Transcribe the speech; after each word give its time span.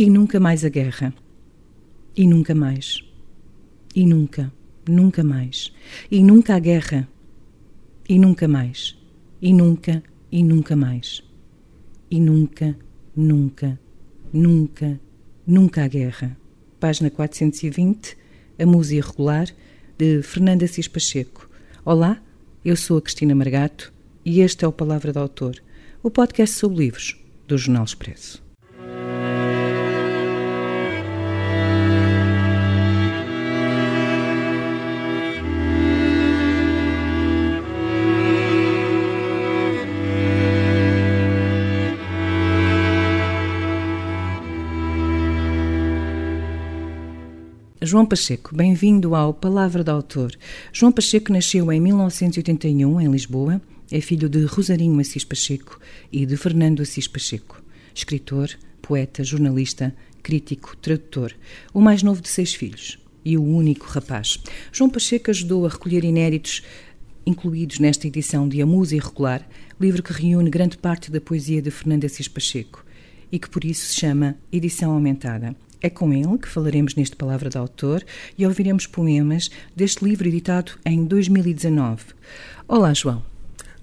E 0.00 0.08
nunca 0.08 0.40
mais 0.40 0.64
a 0.64 0.70
guerra. 0.70 1.12
E 2.16 2.26
nunca 2.26 2.54
mais. 2.54 3.04
E 3.94 4.06
nunca, 4.06 4.50
nunca 4.88 5.22
mais. 5.22 5.74
E 6.10 6.22
nunca 6.22 6.54
a 6.54 6.58
guerra. 6.58 7.06
E 8.08 8.18
nunca 8.18 8.48
mais. 8.48 8.96
E 9.42 9.52
nunca, 9.52 10.02
e 10.32 10.42
nunca 10.42 10.74
mais. 10.74 11.22
E 12.10 12.18
nunca, 12.18 12.74
nunca, 13.14 13.78
nunca, 14.32 14.98
nunca 15.46 15.84
a 15.84 15.88
guerra. 15.88 16.34
Página 16.80 17.10
420, 17.10 18.16
A 18.58 18.64
Música 18.64 19.06
Regular, 19.06 19.48
de 19.98 20.22
Fernanda 20.22 20.66
Cis 20.66 20.88
Pacheco. 20.88 21.46
Olá, 21.84 22.22
eu 22.64 22.74
sou 22.74 22.96
a 22.96 23.02
Cristina 23.02 23.34
Margato 23.34 23.92
e 24.24 24.40
este 24.40 24.64
é 24.64 24.66
o 24.66 24.72
Palavra 24.72 25.12
do 25.12 25.18
Autor, 25.18 25.62
o 26.02 26.10
podcast 26.10 26.56
sobre 26.56 26.84
livros 26.86 27.22
do 27.46 27.58
Jornal 27.58 27.84
Expresso. 27.84 28.49
João 47.90 48.06
Pacheco, 48.06 48.54
bem-vindo 48.54 49.16
ao 49.16 49.34
Palavra 49.34 49.82
do 49.82 49.90
Autor. 49.90 50.30
João 50.72 50.92
Pacheco 50.92 51.32
nasceu 51.32 51.72
em 51.72 51.80
1981 51.80 53.00
em 53.00 53.10
Lisboa, 53.10 53.60
é 53.90 54.00
filho 54.00 54.28
de 54.28 54.44
Rosarinho 54.44 55.00
Assis 55.00 55.24
Pacheco 55.24 55.76
e 56.12 56.24
de 56.24 56.36
Fernando 56.36 56.82
Assis 56.82 57.08
Pacheco, 57.08 57.60
escritor, 57.92 58.48
poeta, 58.80 59.24
jornalista, 59.24 59.92
crítico, 60.22 60.76
tradutor, 60.76 61.34
o 61.74 61.80
mais 61.80 62.04
novo 62.04 62.22
de 62.22 62.28
seis 62.28 62.54
filhos 62.54 62.96
e 63.24 63.36
o 63.36 63.42
único 63.42 63.86
rapaz. 63.86 64.40
João 64.70 64.88
Pacheco 64.88 65.28
ajudou 65.32 65.66
a 65.66 65.70
recolher 65.70 66.04
inéditos 66.04 66.62
incluídos 67.26 67.80
nesta 67.80 68.06
edição 68.06 68.48
de 68.48 68.62
A 68.62 68.66
Musa 68.66 68.94
Irregular, 68.94 69.44
livro 69.80 70.00
que 70.00 70.12
reúne 70.12 70.48
grande 70.48 70.78
parte 70.78 71.10
da 71.10 71.20
poesia 71.20 71.60
de 71.60 71.72
Fernando 71.72 72.04
Assis 72.04 72.28
Pacheco 72.28 72.86
e 73.32 73.36
que 73.40 73.50
por 73.50 73.64
isso 73.64 73.86
se 73.86 73.98
chama 73.98 74.36
Edição 74.52 74.92
Aumentada. 74.92 75.56
É 75.82 75.88
com 75.88 76.12
ele 76.12 76.36
que 76.38 76.48
falaremos 76.48 76.94
neste 76.94 77.16
Palavra 77.16 77.48
de 77.48 77.56
Autor 77.56 78.04
e 78.36 78.46
ouviremos 78.46 78.86
poemas 78.86 79.50
deste 79.74 80.04
livro 80.04 80.28
editado 80.28 80.72
em 80.84 81.04
2019. 81.04 82.04
Olá, 82.68 82.92
João. 82.92 83.22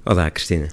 Olá, 0.06 0.30
Cristina. 0.30 0.70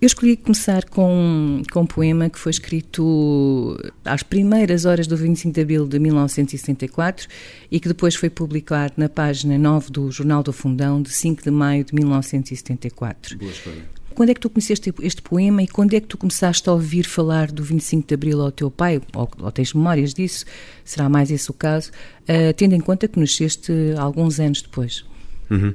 Eu 0.00 0.06
escolhi 0.06 0.36
começar 0.36 0.84
com, 0.84 1.62
com 1.72 1.80
um 1.80 1.86
poema 1.86 2.30
que 2.30 2.38
foi 2.38 2.50
escrito 2.50 3.76
às 4.04 4.22
primeiras 4.22 4.84
horas 4.84 5.08
do 5.08 5.16
25 5.16 5.52
de 5.52 5.60
abril 5.60 5.88
de 5.88 5.98
1964 5.98 7.26
e 7.68 7.80
que 7.80 7.88
depois 7.88 8.14
foi 8.14 8.30
publicado 8.30 8.94
na 8.96 9.08
página 9.08 9.58
9 9.58 9.90
do 9.90 10.10
Jornal 10.10 10.42
do 10.44 10.52
Fundão 10.52 11.02
de 11.02 11.10
5 11.10 11.42
de 11.42 11.50
maio 11.50 11.84
de 11.84 11.94
1974. 11.94 13.38
Boa 13.38 13.50
escolha. 13.50 13.97
Quando 14.18 14.30
é 14.30 14.34
que 14.34 14.40
tu 14.40 14.50
conheceste 14.50 14.92
este 15.00 15.22
poema 15.22 15.62
e 15.62 15.68
quando 15.68 15.94
é 15.94 16.00
que 16.00 16.08
tu 16.08 16.18
começaste 16.18 16.68
a 16.68 16.72
ouvir 16.72 17.04
falar 17.04 17.52
do 17.52 17.62
25 17.62 18.08
de 18.08 18.14
Abril 18.14 18.40
ao 18.40 18.50
teu 18.50 18.68
pai, 18.68 19.00
ou, 19.14 19.30
ou 19.40 19.52
tens 19.52 19.72
memórias 19.72 20.12
disso, 20.12 20.44
será 20.84 21.08
mais 21.08 21.30
esse 21.30 21.48
o 21.52 21.54
caso, 21.54 21.92
uh, 22.24 22.52
tendo 22.56 22.74
em 22.74 22.80
conta 22.80 23.06
que 23.06 23.16
nasceste 23.16 23.72
alguns 23.96 24.40
anos 24.40 24.60
depois? 24.60 25.04
Uhum. 25.48 25.72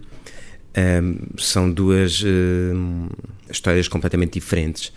Um, 0.78 1.38
são 1.38 1.72
duas 1.72 2.22
uh, 2.22 3.10
histórias 3.50 3.88
completamente 3.88 4.34
diferentes. 4.34 4.92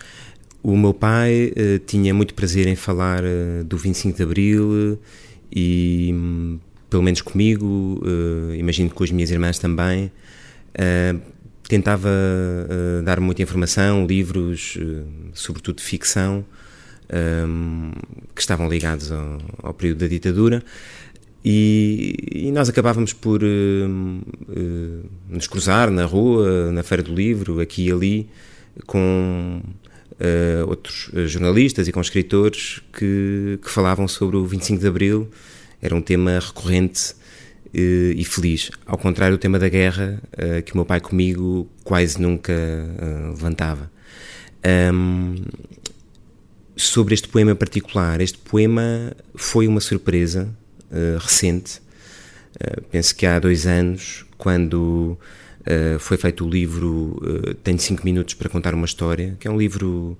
O 0.61 0.75
meu 0.75 0.93
pai 0.93 1.53
uh, 1.55 1.79
tinha 1.85 2.13
muito 2.13 2.33
prazer 2.33 2.67
em 2.67 2.75
falar 2.75 3.23
uh, 3.23 3.63
do 3.63 3.77
25 3.77 4.17
de 4.17 4.23
Abril 4.23 4.99
e, 5.55 6.11
um, 6.13 6.59
pelo 6.89 7.01
menos 7.01 7.21
comigo, 7.21 8.03
imagino 8.59 8.89
que 8.89 8.95
com 8.95 9.05
as 9.05 9.11
minhas 9.11 9.31
irmãs 9.31 9.57
também, 9.57 10.11
tentava 11.67 12.09
uh, 12.09 13.03
dar 13.03 13.19
muita 13.19 13.41
informação, 13.41 14.05
livros, 14.05 14.77
uh, 14.77 15.05
sobretudo 15.33 15.77
de 15.77 15.83
ficção, 15.83 16.45
um, 17.47 17.91
que 18.33 18.41
estavam 18.41 18.69
ligados 18.69 19.11
ao, 19.11 19.41
ao, 19.63 19.73
período 19.73 19.99
da 19.99 20.07
ditadura. 20.07 20.63
E, 21.43 22.15
e 22.31 22.51
nós 22.51 22.67
acabávamos 22.69 23.13
por 23.13 23.41
uh, 23.43 25.05
nos 25.29 25.47
cruzar 25.47 25.91
na 25.91 26.05
rua, 26.05 26.71
na 26.71 26.83
Feira 26.83 27.03
do 27.03 27.13
Livro, 27.13 27.59
aqui 27.59 27.87
e 27.87 27.91
ali, 27.91 28.29
com 28.85 29.61
outros 30.67 31.11
jornalistas 31.31 31.87
e 31.87 31.91
com 31.91 32.01
escritores 32.01 32.81
que, 32.91 33.59
que 33.61 33.69
falavam 33.69 34.07
sobre 34.07 34.35
o 34.35 34.45
25 34.45 34.81
de 34.81 34.87
Abril. 34.87 35.29
Era 35.79 35.95
um 35.95 36.01
tema 36.01 36.39
recorrente 36.39 37.13
e, 37.77 38.15
e 38.17 38.25
feliz. 38.25 38.71
Ao 38.87 38.97
contrário 38.97 39.37
do 39.37 39.39
tema 39.39 39.59
da 39.59 39.69
guerra, 39.69 40.19
uh, 40.33 40.63
que 40.63 40.73
o 40.73 40.77
meu 40.77 40.85
pai 40.85 40.99
comigo 40.99 41.69
quase 41.83 42.19
nunca 42.19 42.51
uh, 42.51 43.29
levantava. 43.29 43.91
Um, 44.93 45.35
sobre 46.75 47.13
este 47.13 47.27
poema 47.27 47.51
em 47.51 47.55
particular, 47.55 48.19
este 48.19 48.39
poema 48.39 49.15
foi 49.35 49.67
uma 49.67 49.79
surpresa 49.79 50.49
uh, 50.91 51.17
recente. 51.19 51.79
penso 52.91 53.15
que 53.15 53.25
há 53.25 53.39
dois 53.39 53.67
anos, 53.67 54.25
quando 54.37 55.17
foi 55.99 56.15
feito 56.15 56.45
o 56.45 56.49
livro 56.49 57.19
Tenho 57.61 57.77
5 57.77 58.05
Minutos 58.05 58.33
para 58.35 58.47
Contar 58.47 58.73
uma 58.73 58.85
História, 58.85 59.35
que 59.37 59.49
é 59.49 59.51
um 59.51 59.57
livro 59.57 60.17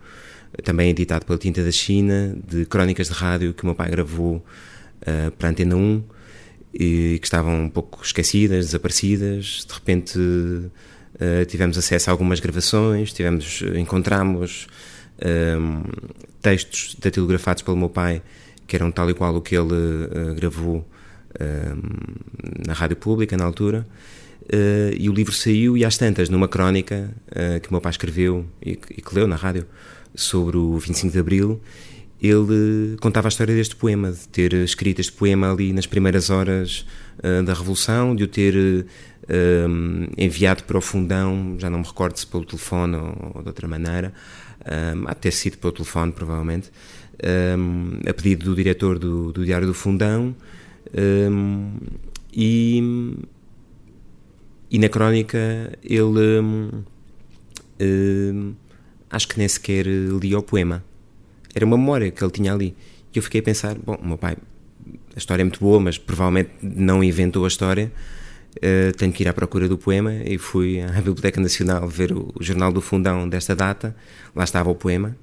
também 0.61 0.89
editado 0.89 1.25
pela 1.25 1.39
Tinta 1.39 1.63
da 1.63 1.71
China, 1.71 2.35
de 2.45 2.65
crónicas 2.65 3.07
de 3.07 3.13
rádio 3.13 3.53
que 3.53 3.63
o 3.63 3.65
meu 3.65 3.73
pai 3.73 3.89
gravou 3.89 4.45
para 5.37 5.47
a 5.47 5.51
Antena 5.51 5.77
1 5.77 6.03
e 6.73 7.17
que 7.19 7.25
estavam 7.25 7.63
um 7.63 7.69
pouco 7.69 8.03
esquecidas, 8.03 8.65
desaparecidas. 8.65 9.65
De 9.67 9.73
repente 9.73 10.19
uh, 10.19 11.45
tivemos 11.47 11.77
acesso 11.77 12.09
a 12.09 12.13
algumas 12.13 12.39
gravações, 12.39 13.13
tivemos, 13.13 13.63
encontramos 13.75 14.67
um, 15.25 15.83
textos 16.41 16.95
datilografados 16.99 17.63
pelo 17.63 17.77
meu 17.77 17.89
pai 17.89 18.21
que 18.67 18.75
eram 18.75 18.91
tal 18.91 19.09
e 19.09 19.13
qual 19.13 19.35
o 19.35 19.41
que 19.41 19.55
ele 19.55 19.73
uh, 19.73 20.35
gravou 20.35 20.87
um, 21.39 21.81
na 22.65 22.73
rádio 22.73 22.97
pública 22.97 23.37
na 23.37 23.45
altura. 23.45 23.87
Uh, 24.43 24.95
e 24.97 25.09
o 25.09 25.13
livro 25.13 25.33
saiu 25.33 25.77
e 25.77 25.83
às 25.83 25.97
tantas, 25.97 26.29
numa 26.29 26.47
crónica 26.47 27.09
que 27.61 27.69
o 27.69 27.73
meu 27.73 27.81
pai 27.81 27.91
escreveu 27.91 28.45
e, 28.65 28.71
e 28.71 29.01
que 29.01 29.15
leu 29.15 29.27
na 29.27 29.35
rádio 29.35 29.65
sobre 30.15 30.57
o 30.57 30.77
25 30.77 31.11
de 31.11 31.19
Abril, 31.19 31.61
ele 32.21 32.97
contava 32.99 33.27
a 33.27 33.29
história 33.29 33.53
deste 33.53 33.75
poema, 33.75 34.11
de 34.11 34.27
ter 34.29 34.53
escrito 34.53 34.99
este 34.99 35.11
poema 35.11 35.51
ali 35.51 35.71
nas 35.71 35.85
primeiras 35.85 36.29
horas 36.29 36.85
uh, 37.19 37.43
da 37.43 37.53
Revolução, 37.53 38.15
de 38.15 38.23
o 38.23 38.27
ter 38.27 38.55
uh, 38.55 40.13
enviado 40.17 40.63
para 40.63 40.77
o 40.77 40.81
fundão, 40.81 41.55
já 41.59 41.69
não 41.69 41.79
me 41.79 41.85
recordo 41.85 42.17
se 42.17 42.25
pelo 42.25 42.43
telefone 42.43 42.95
ou, 42.95 43.33
ou 43.35 43.41
de 43.43 43.49
outra 43.49 43.67
maneira, 43.67 44.11
um, 44.95 45.07
até 45.07 45.29
sido 45.29 45.57
pelo 45.57 45.71
telefone, 45.71 46.11
provavelmente, 46.11 46.71
a 48.07 48.13
pedido 48.13 48.45
do 48.45 48.55
diretor 48.55 48.99
do, 48.99 49.31
do 49.31 49.43
Diário 49.43 49.65
do 49.65 49.73
Fundão, 49.73 50.35
e, 52.31 53.17
e 54.69 54.77
na 54.77 54.87
crónica 54.87 55.71
ele 55.83 56.83
acho 59.09 59.27
que 59.27 59.37
nem 59.39 59.47
sequer 59.47 59.87
lia 59.87 60.37
o 60.37 60.43
poema 60.43 60.83
era 61.57 61.65
uma 61.65 61.77
memória 61.77 62.11
que 62.11 62.23
ele 62.23 62.31
tinha 62.31 62.53
ali. 62.53 62.75
E 63.13 63.17
eu 63.17 63.23
fiquei 63.23 63.41
a 63.41 63.43
pensar: 63.43 63.75
bom, 63.75 63.97
meu 64.01 64.17
pai, 64.17 64.37
a 65.15 65.17
história 65.17 65.41
é 65.41 65.45
muito 65.45 65.59
boa, 65.59 65.79
mas 65.79 65.97
provavelmente 65.97 66.51
não 66.61 67.03
inventou 67.03 67.45
a 67.45 67.47
história. 67.47 67.91
Uh, 68.57 68.95
tenho 68.95 69.11
que 69.11 69.21
ir 69.21 69.27
à 69.27 69.33
procura 69.33 69.67
do 69.67 69.77
poema 69.77 70.13
e 70.25 70.37
fui 70.37 70.81
à 70.81 70.87
Biblioteca 71.01 71.39
Nacional 71.39 71.87
ver 71.87 72.11
o, 72.11 72.31
o 72.33 72.43
jornal 72.43 72.71
do 72.71 72.81
fundão 72.81 73.27
desta 73.27 73.55
data. 73.55 73.95
Lá 74.35 74.43
estava 74.43 74.69
o 74.69 74.75
poema. 74.75 75.15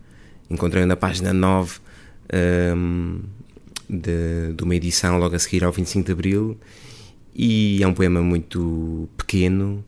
Encontrei 0.50 0.84
na 0.84 0.96
página 0.96 1.32
9 1.32 1.78
um, 2.32 2.36
ehm, 2.36 3.20
de, 3.88 4.52
de 4.54 4.62
uma 4.62 4.74
edição 4.74 5.18
logo 5.18 5.34
a 5.34 5.38
seguir 5.38 5.64
ao 5.64 5.72
25 5.72 6.06
de 6.06 6.12
Abril. 6.12 6.58
E 7.34 7.82
é 7.82 7.86
um 7.86 7.94
poema 7.94 8.20
muito 8.22 9.08
pequeno, 9.16 9.84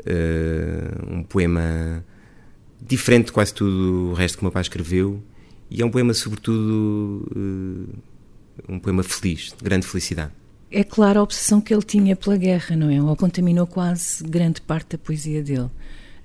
uh, 0.00 1.14
um 1.14 1.22
poema 1.22 2.04
diferente 2.80 3.26
de 3.26 3.32
quase 3.32 3.54
tudo 3.54 4.10
o 4.10 4.14
resto 4.14 4.38
que 4.38 4.42
o 4.42 4.46
meu 4.46 4.52
pai 4.52 4.62
escreveu 4.62 5.22
e 5.70 5.82
é 5.82 5.84
um 5.84 5.90
poema, 5.90 6.14
sobretudo, 6.14 7.28
uh, 7.36 8.72
um 8.72 8.78
poema 8.78 9.02
feliz, 9.02 9.54
de 9.56 9.62
grande 9.62 9.86
felicidade. 9.86 10.32
É 10.70 10.84
claro 10.84 11.20
a 11.20 11.22
obsessão 11.22 11.60
que 11.60 11.72
ele 11.72 11.82
tinha 11.82 12.14
pela 12.14 12.36
guerra, 12.36 12.76
não 12.76 12.90
é? 12.90 13.02
Ou 13.02 13.16
contaminou 13.16 13.66
quase 13.66 14.22
grande 14.24 14.60
parte 14.60 14.96
da 14.96 14.98
poesia 14.98 15.42
dele. 15.42 15.70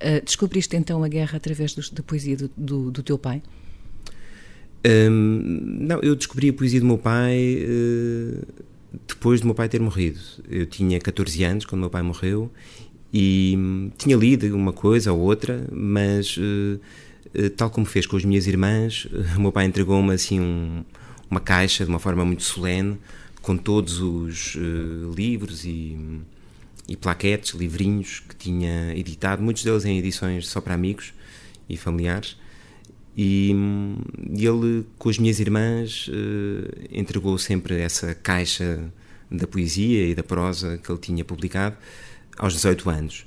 Uh, 0.01 0.24
descobriste 0.24 0.75
então 0.75 1.04
a 1.04 1.07
guerra 1.07 1.38
através 1.38 1.74
do, 1.74 1.81
da 1.92 2.04
poesia 2.04 2.36
do, 2.36 2.51
do, 2.57 2.92
do 2.92 3.04
teu 3.04 3.18
pai? 3.18 3.42
Um, 4.86 5.78
não, 5.80 6.00
eu 6.01 6.13
descobri 6.13 6.50
a 6.50 6.54
poesia 6.54 6.81
do 6.81 6.86
meu 6.86 6.98
pai 6.98 7.57
uh, 7.63 8.46
depois 9.07 9.39
do 9.39 9.46
meu 9.46 9.56
pai 9.56 9.69
ter 9.69 9.80
morrido. 9.80 10.19
Eu 10.50 10.66
tinha 10.66 11.00
14 11.00 11.44
anos 11.44 11.66
quando 11.66 11.81
meu 11.81 11.89
pai 11.89 12.01
morreu 12.01 12.51
e 13.13 13.54
hum, 13.57 13.92
tinha 13.98 14.18
lido 14.18 14.54
uma 14.56 14.74
coisa 14.74 15.13
ou 15.13 15.19
outra, 15.19 15.66
mas 15.72 16.36
uh, 16.38 16.42
eh, 16.42 16.80
tal 17.57 17.69
como 17.69 17.85
fez 17.85 18.06
com 18.06 18.15
as 18.15 18.24
minhas 18.24 18.47
irmãs, 18.47 19.07
eh, 19.12 19.38
o 19.38 19.41
meu 19.41 19.51
pai 19.51 19.65
entregou-me 19.65 20.13
assim 20.13 20.39
um, 20.39 20.83
uma 21.30 21.39
caixa 21.39 21.83
de 21.83 21.89
uma 21.89 22.00
forma 22.00 22.24
muito 22.24 22.44
solene, 22.44 22.97
com 23.41 23.57
todos 23.57 24.00
os 24.00 24.56
livros 25.15 25.65
e, 25.65 25.97
e 26.88 26.95
plaquetes, 26.95 27.53
livrinhos 27.53 28.21
que 28.21 28.35
tinha 28.35 28.95
editado, 28.95 29.41
muitos 29.44 29.63
deles 29.63 29.83
em 29.83 29.97
edições 29.97 30.47
só 30.47 30.62
para 30.62 30.74
amigos 30.74 31.13
e 31.68 31.75
familiares. 31.75 32.38
E, 33.18 33.53
e 34.33 34.45
ele, 34.45 34.86
com 34.97 35.09
as 35.09 35.18
minhas 35.18 35.41
irmãs, 35.41 36.09
entregou 36.89 37.38
sempre 37.38 37.81
essa 37.81 38.15
caixa 38.15 38.89
da 39.29 39.47
poesia 39.47 40.07
e 40.07 40.15
da 40.15 40.24
prosa 40.24 40.77
que 40.77 40.91
ele 40.91 41.00
tinha 41.00 41.25
publicado 41.25 41.75
aos 42.38 42.53
18 42.53 42.89
anos. 42.89 43.25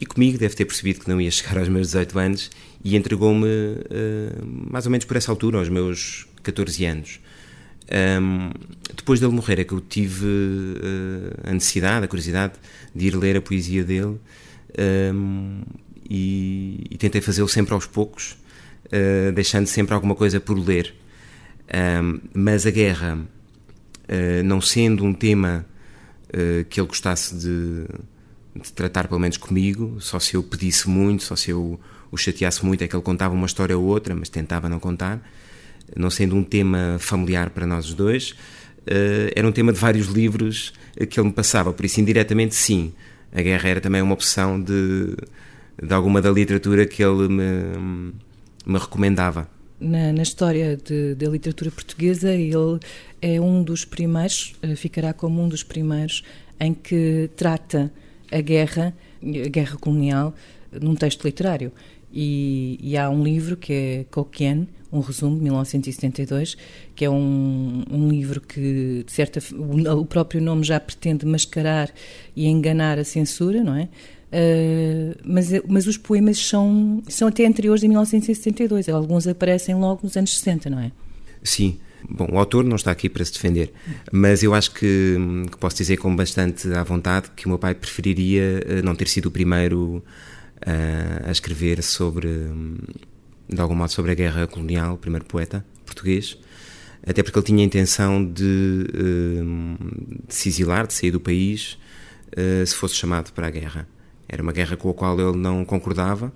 E 0.00 0.06
comigo 0.06 0.38
deve 0.38 0.54
ter 0.54 0.64
percebido 0.64 1.00
que 1.00 1.08
não 1.08 1.20
ia 1.20 1.30
chegar 1.32 1.58
aos 1.58 1.68
meus 1.68 1.88
18 1.88 2.18
anos 2.18 2.50
e 2.84 2.96
entregou-me 2.96 3.46
uh, 3.46 4.70
mais 4.70 4.84
ou 4.84 4.92
menos 4.92 5.06
por 5.06 5.16
essa 5.16 5.32
altura, 5.32 5.58
aos 5.58 5.70
meus 5.70 6.28
14 6.42 6.84
anos. 6.84 7.20
Um, 8.20 8.50
depois 8.94 9.20
dele 9.20 9.32
morrer 9.32 9.58
é 9.58 9.64
que 9.64 9.72
eu 9.72 9.80
tive 9.80 10.26
uh, 10.26 11.48
a 11.50 11.52
necessidade, 11.52 12.04
a 12.04 12.08
curiosidade 12.08 12.54
de 12.94 13.06
ir 13.06 13.16
ler 13.16 13.36
a 13.36 13.40
poesia 13.42 13.84
dele 13.84 14.18
um, 15.12 15.62
e, 16.08 16.86
e, 16.90 16.96
tentei 16.98 17.20
fazê-lo 17.20 17.48
sempre 17.48 17.72
aos 17.72 17.86
poucos, 17.86 18.36
uh, 18.86 19.32
deixando 19.32 19.66
sempre 19.66 19.94
alguma 19.94 20.14
coisa 20.14 20.38
por 20.38 20.58
ler. 20.58 20.94
Um, 22.02 22.20
mas 22.34 22.66
a 22.66 22.70
guerra, 22.70 23.18
não 24.44 24.60
sendo 24.60 25.02
um 25.02 25.14
tema 25.14 25.64
que 26.68 26.78
ele 26.78 26.86
gostasse 26.86 27.34
de, 27.34 27.86
de 28.62 28.70
tratar 28.74 29.08
pelo 29.08 29.18
menos 29.18 29.38
comigo, 29.38 29.96
só 29.98 30.18
se 30.18 30.34
eu 30.34 30.42
pedisse 30.42 30.90
muito, 30.90 31.22
só 31.22 31.34
se 31.34 31.50
eu 31.50 31.80
o 32.14 32.16
chateasse 32.16 32.64
muito 32.64 32.82
é 32.84 32.88
que 32.88 32.94
ele 32.94 33.02
contava 33.02 33.34
uma 33.34 33.46
história 33.46 33.76
ou 33.76 33.84
outra, 33.84 34.14
mas 34.14 34.28
tentava 34.28 34.68
não 34.68 34.78
contar, 34.78 35.20
não 35.96 36.08
sendo 36.10 36.36
um 36.36 36.44
tema 36.44 36.96
familiar 37.00 37.50
para 37.50 37.66
nós 37.66 37.86
os 37.86 37.94
dois, 37.94 38.30
uh, 38.30 39.32
era 39.34 39.46
um 39.46 39.52
tema 39.52 39.72
de 39.72 39.78
vários 39.78 40.06
livros 40.06 40.72
que 41.10 41.18
ele 41.18 41.28
me 41.28 41.34
passava, 41.34 41.72
por 41.72 41.84
isso 41.84 42.00
indiretamente 42.00 42.54
sim, 42.54 42.92
a 43.32 43.42
guerra 43.42 43.68
era 43.68 43.80
também 43.80 44.00
uma 44.00 44.14
opção 44.14 44.60
de, 44.60 45.16
de 45.82 45.92
alguma 45.92 46.22
da 46.22 46.30
literatura 46.30 46.86
que 46.86 47.02
ele 47.02 47.28
me, 47.28 48.12
me 48.64 48.78
recomendava. 48.78 49.48
Na, 49.80 50.12
na, 50.12 50.22
história 50.22 50.76
de, 50.76 51.16
da 51.16 51.28
literatura 51.28 51.70
portuguesa, 51.72 52.32
ele 52.32 52.52
é 53.20 53.40
um 53.40 53.60
dos 53.62 53.84
primeiros, 53.84 54.54
eh, 54.62 54.76
ficará 54.76 55.12
como 55.12 55.42
um 55.42 55.48
dos 55.48 55.64
primeiros, 55.64 56.22
em 56.60 56.72
que 56.72 57.28
trata 57.36 57.92
a 58.30 58.40
guerra, 58.40 58.94
a 59.20 59.48
guerra 59.48 59.76
colonial, 59.76 60.32
num 60.80 60.94
texto 60.94 61.24
literário. 61.24 61.72
E, 62.16 62.78
e, 62.80 62.96
há 62.96 63.10
um 63.10 63.24
livro 63.24 63.56
que 63.56 63.72
é 63.72 64.04
Kokien, 64.08 64.68
um 64.92 65.00
resumo 65.00 65.36
de 65.36 65.42
1972, 65.42 66.56
que 66.94 67.04
é 67.04 67.10
um, 67.10 67.82
um 67.90 68.08
livro 68.08 68.40
que, 68.40 69.02
de 69.04 69.12
certa 69.12 69.40
o, 69.52 70.00
o 70.00 70.06
próprio 70.06 70.40
nome 70.40 70.62
já 70.62 70.78
pretende 70.78 71.26
mascarar 71.26 71.90
e 72.36 72.46
enganar 72.46 73.00
a 73.00 73.04
censura, 73.04 73.64
não 73.64 73.74
é? 73.74 73.88
Uh, 74.34 75.16
mas, 75.24 75.48
mas 75.66 75.86
os 75.88 75.96
poemas 75.96 76.38
são, 76.38 77.02
são 77.08 77.26
até 77.26 77.46
anteriores 77.46 77.82
a 77.82 77.88
1972, 77.88 78.88
alguns 78.88 79.26
aparecem 79.26 79.74
logo 79.74 80.00
nos 80.04 80.16
anos 80.16 80.38
60, 80.38 80.70
não 80.70 80.78
é? 80.78 80.92
Sim. 81.42 81.78
Bom, 82.08 82.28
o 82.32 82.38
autor 82.38 82.64
não 82.64 82.76
está 82.76 82.90
aqui 82.90 83.08
para 83.08 83.24
se 83.24 83.32
defender, 83.32 83.72
mas 84.12 84.42
eu 84.42 84.52
acho 84.52 84.72
que, 84.72 85.16
que 85.50 85.56
posso 85.56 85.76
dizer 85.76 85.96
com 85.96 86.14
bastante 86.14 86.70
à 86.72 86.82
vontade 86.82 87.30
que 87.34 87.46
o 87.46 87.48
meu 87.48 87.58
pai 87.58 87.74
preferiria 87.74 88.62
eh, 88.66 88.82
não 88.82 88.94
ter 88.94 89.08
sido 89.08 89.26
o 89.26 89.30
primeiro 89.30 90.04
a, 90.66 91.30
escrever 91.30 91.82
sobre, 91.82 92.28
de 93.48 93.60
algum 93.60 93.74
modo, 93.74 93.90
sobre 93.90 94.12
a 94.12 94.14
guerra 94.14 94.46
colonial, 94.46 94.96
primeiro 94.96 95.24
poeta 95.24 95.64
português, 95.84 96.38
até 97.06 97.22
porque 97.22 97.38
ele 97.38 97.46
tinha 97.46 97.62
a 97.62 97.66
intenção 97.66 98.24
de, 98.24 98.86
de 100.26 100.34
se 100.34 100.48
exilar, 100.48 100.86
de 100.86 100.94
sair 100.94 101.10
do 101.10 101.20
país, 101.20 101.78
eh, 102.34 102.64
se 102.64 102.74
fosse 102.74 102.94
chamado 102.94 103.30
para 103.32 103.46
a 103.46 103.50
guerra. 103.50 103.86
Era 104.26 104.42
uma 104.42 104.52
guerra 104.52 104.76
com 104.76 104.88
a 104.88 104.94
qual 104.94 105.20
ele 105.20 105.36
não 105.36 105.66
concordava 105.66 106.32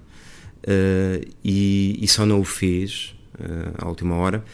eh, 0.62 1.22
e, 1.42 1.98
e 2.00 2.06
só 2.06 2.26
não 2.26 2.40
o 2.40 2.44
fez 2.44 3.14
à 3.78 3.88
última 3.88 4.16
hora 4.16 4.44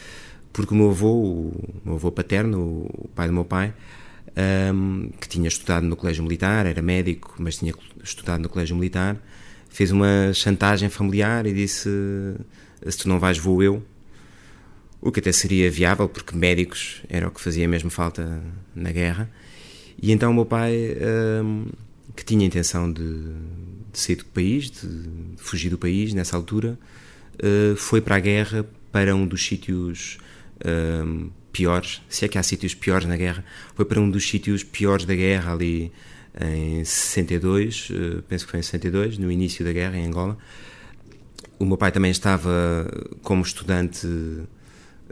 porque 0.54 0.72
o 0.72 0.76
meu 0.76 0.90
avô, 0.90 1.12
o 1.12 1.80
meu 1.84 1.96
avô 1.96 2.12
paterno, 2.12 2.86
o 2.88 3.08
pai 3.12 3.26
do 3.26 3.34
meu 3.34 3.44
pai, 3.44 3.74
um, 4.72 5.10
que 5.20 5.28
tinha 5.28 5.48
estudado 5.48 5.84
no 5.84 5.96
colégio 5.96 6.22
militar, 6.22 6.64
era 6.64 6.80
médico, 6.80 7.34
mas 7.38 7.58
tinha 7.58 7.74
estudado 8.02 8.40
no 8.40 8.48
colégio 8.48 8.76
militar, 8.76 9.20
fez 9.74 9.90
uma 9.90 10.32
chantagem 10.32 10.88
familiar 10.88 11.46
e 11.46 11.52
disse: 11.52 11.90
Se 12.86 12.96
tu 12.96 13.08
não 13.08 13.18
vais, 13.18 13.36
vou 13.36 13.60
eu. 13.60 13.82
O 15.00 15.10
que 15.10 15.18
até 15.18 15.32
seria 15.32 15.68
viável, 15.70 16.08
porque 16.08 16.34
médicos 16.34 17.02
era 17.08 17.26
o 17.26 17.30
que 17.30 17.40
fazia 17.40 17.66
mesmo 17.68 17.90
falta 17.90 18.40
na 18.74 18.92
guerra. 18.92 19.28
E 20.00 20.12
então 20.12 20.30
o 20.30 20.34
meu 20.34 20.46
pai, 20.46 20.96
um, 21.42 21.66
que 22.14 22.24
tinha 22.24 22.46
intenção 22.46 22.90
de, 22.90 23.02
de, 23.92 23.98
sair 23.98 24.16
do 24.16 24.24
país, 24.26 24.70
de, 24.70 24.86
de, 24.86 25.42
fugir 25.42 25.70
do 25.70 25.76
país 25.76 26.14
nessa 26.14 26.36
altura, 26.36 26.78
uh, 27.42 27.76
foi 27.76 28.00
para 28.00 28.16
a 28.16 28.20
guerra 28.20 28.64
para 28.92 29.14
um 29.14 29.26
dos 29.26 29.44
sítios 29.44 30.18
um, 30.64 31.30
piores, 31.52 32.00
se 32.08 32.24
é 32.24 32.28
que 32.28 32.38
há 32.38 32.42
sítios 32.42 32.74
piores 32.74 33.06
na 33.06 33.16
guerra, 33.16 33.44
foi 33.74 33.84
para 33.84 34.00
um 34.00 34.08
dos 34.08 34.26
sítios 34.26 34.62
piores 34.62 35.04
da 35.04 35.14
guerra 35.14 35.52
ali 35.52 35.92
em 36.40 36.84
62, 36.84 37.90
uh, 37.90 38.22
penso 38.22 38.44
que 38.44 38.50
foi 38.50 38.60
em 38.60 38.62
62, 38.62 39.18
no 39.18 39.30
início 39.30 39.64
da 39.64 39.72
guerra 39.72 39.96
em 39.96 40.06
Angola. 40.06 40.36
O 41.58 41.64
meu 41.64 41.76
pai 41.76 41.92
também 41.92 42.10
estava 42.10 42.50
como 43.22 43.42
estudante 43.42 44.06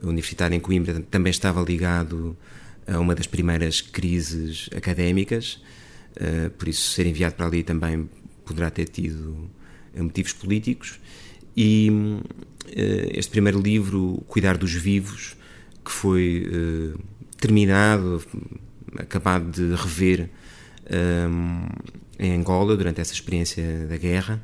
universitário 0.02 0.56
em 0.56 0.60
Coimbra, 0.60 1.00
também 1.10 1.30
estava 1.30 1.62
ligado 1.62 2.36
a 2.86 2.98
uma 2.98 3.14
das 3.14 3.28
primeiras 3.28 3.80
crises 3.80 4.68
académicas, 4.74 5.62
uh, 6.16 6.50
por 6.50 6.68
isso 6.68 6.90
ser 6.90 7.06
enviado 7.06 7.36
para 7.36 7.46
ali 7.46 7.62
também 7.62 8.08
poderá 8.44 8.70
ter 8.70 8.86
tido 8.86 9.48
motivos 9.96 10.32
políticos. 10.32 10.98
E 11.56 11.90
este 13.12 13.30
primeiro 13.30 13.60
livro, 13.60 14.24
Cuidar 14.26 14.56
dos 14.56 14.72
Vivos, 14.72 15.36
que 15.84 15.92
foi 15.92 16.96
terminado, 17.38 18.24
acabado 18.96 19.50
de 19.50 19.74
rever 19.74 20.30
um, 20.90 21.66
eh, 22.18 22.26
em 22.26 22.34
Angola 22.34 22.76
durante 22.76 23.00
essa 23.00 23.12
experiência 23.12 23.86
da 23.88 23.96
guerra, 23.96 24.42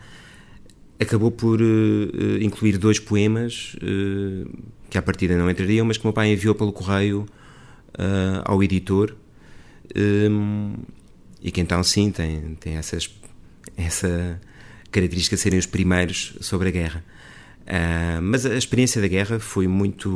acabou 1.01 1.31
por 1.31 1.61
uh, 1.61 2.43
incluir 2.43 2.77
dois 2.77 2.99
poemas 2.99 3.77
uh, 3.77 4.51
que 4.91 4.99
à 4.99 5.03
partida 5.03 5.37
não 5.37 5.49
entrariam, 5.51 5.87
mas 5.87 5.97
que 5.97 6.05
o 6.05 6.07
meu 6.07 6.13
pai 6.13 6.33
enviou 6.33 6.55
pelo 6.55 6.73
correio 6.73 7.27
ao 8.45 8.63
editor. 8.63 9.17
Um, 9.97 10.75
e 11.43 11.51
que 11.51 11.61
então 11.61 11.83
sim 11.83 12.13
tem, 12.13 12.55
tem 12.61 12.77
essas, 12.77 13.11
essa 13.77 14.41
característica 14.93 15.35
de 15.35 15.43
serem 15.43 15.59
os 15.59 15.67
primeiros 15.67 16.37
sobre 16.41 16.69
a 16.69 16.71
guerra. 16.71 17.05
mas 18.23 18.47
a 18.47 18.55
experiência 18.55 19.01
da 19.01 19.09
guerra 19.09 19.41
foi 19.41 19.67
muito 19.67 20.11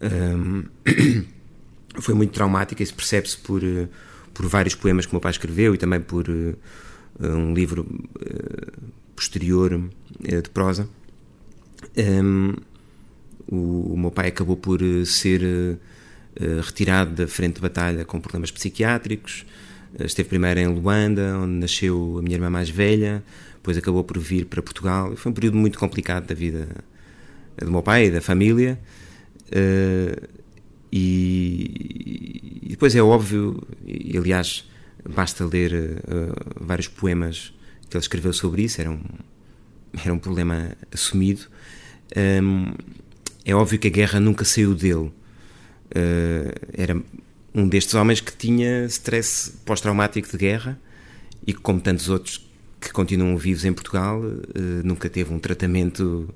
um, 0.00 0.64
foi 2.00 2.14
muito 2.14 2.32
traumática, 2.32 2.82
isso 2.82 2.94
percebe-se 2.94 3.36
por, 3.38 3.62
por 4.36 4.46
vários 4.46 4.74
poemas 4.74 5.06
que 5.06 5.14
meu 5.14 5.20
pai 5.20 5.30
escreveu 5.30 5.74
e 5.74 5.78
também 5.78 6.00
por 6.00 6.28
uh, 6.28 6.56
um 7.20 7.54
livro 7.54 7.82
uh, 7.82 8.82
posterior 9.14 9.72
uh, 9.72 10.42
de 10.42 10.50
prosa. 10.50 10.86
Um, 11.96 12.52
o, 13.48 13.94
o, 13.94 13.96
meu 13.96 14.10
pai 14.10 14.28
acabou 14.28 14.56
por 14.56 14.80
ser 15.06 15.40
retirado 16.62 17.12
da 17.12 17.26
frente 17.26 17.54
de 17.54 17.60
batalha 17.62 18.04
com 18.04 18.20
problemas 18.20 18.50
psiquiátricos. 18.50 19.46
esteve 20.00 20.28
primeiro 20.28 20.60
em 20.60 20.66
Luanda, 20.66 21.38
onde 21.38 21.54
nasceu 21.54 22.16
a 22.18 22.22
minha 22.22 22.36
irmã 22.36 22.50
mais 22.50 22.68
velha, 22.68 23.22
depois 23.54 23.78
acabou 23.78 24.04
por 24.04 24.18
vir 24.18 24.46
para 24.46 24.60
Portugal. 24.60 25.16
Foi 25.16 25.30
um 25.30 25.34
período 25.34 25.56
muito 25.56 25.78
complicado 25.78 26.26
da 26.26 26.34
vida 26.34 26.68
do 27.56 27.70
meu 27.70 27.82
pai 27.82 28.06
e 28.06 28.10
da 28.10 28.20
família. 28.20 28.78
Uh, 29.46 30.45
e, 30.92 32.60
e, 32.62 32.68
depois 32.70 32.94
é 32.94 33.02
óbvio, 33.02 33.62
e 33.84 34.16
aliás, 34.16 34.64
basta 35.08 35.44
ler 35.44 35.72
uh, 35.74 36.64
vários 36.64 36.88
poemas 36.88 37.52
que 37.88 37.96
ele 37.96 38.02
escreveu 38.02 38.32
sobre 38.32 38.62
isso, 38.62 38.80
era 38.80 38.90
um, 38.90 39.02
era 40.02 40.12
um 40.12 40.18
problema 40.18 40.72
assumido. 40.92 41.42
Um, 42.16 42.72
é 43.44 43.54
óbvio 43.54 43.78
que 43.78 43.88
a 43.88 43.90
guerra 43.90 44.20
nunca 44.20 44.44
saiu 44.44 44.74
dele. 44.74 45.12
Uh, 45.90 46.52
era 46.72 47.00
um 47.54 47.68
destes 47.68 47.94
homens 47.94 48.20
que 48.20 48.36
tinha 48.36 48.84
stress 48.86 49.52
pós-traumático 49.64 50.28
de 50.30 50.36
guerra 50.36 50.78
e 51.46 51.52
que, 51.52 51.60
como 51.60 51.80
tantos 51.80 52.08
outros 52.08 52.44
que 52.80 52.92
continuam 52.92 53.36
vivos 53.36 53.64
em 53.64 53.72
Portugal, 53.72 54.20
nunca 54.84 55.08
teve 55.08 55.32
um 55.32 55.38
tratamento 55.38 56.28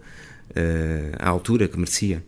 à 1.19 1.29
altura 1.29 1.69
que 1.69 1.77
merecia. 1.77 2.25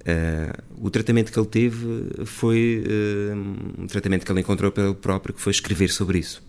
Uh, 0.00 0.86
o 0.86 0.90
tratamento 0.90 1.30
que 1.30 1.38
ele 1.38 1.46
teve 1.46 2.24
foi 2.24 2.82
uh, 2.86 3.82
um 3.82 3.86
tratamento 3.86 4.24
que 4.24 4.32
ele 4.32 4.40
encontrou 4.40 4.72
pelo 4.72 4.94
próprio, 4.94 5.34
que 5.34 5.40
foi 5.40 5.50
escrever 5.50 5.90
sobre 5.90 6.18
isso. 6.18 6.42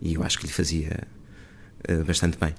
E 0.00 0.14
eu 0.14 0.22
acho 0.22 0.38
que 0.38 0.46
lhe 0.46 0.52
fazia 0.52 1.06
uh, 1.90 2.04
bastante 2.04 2.38
bem. 2.38 2.54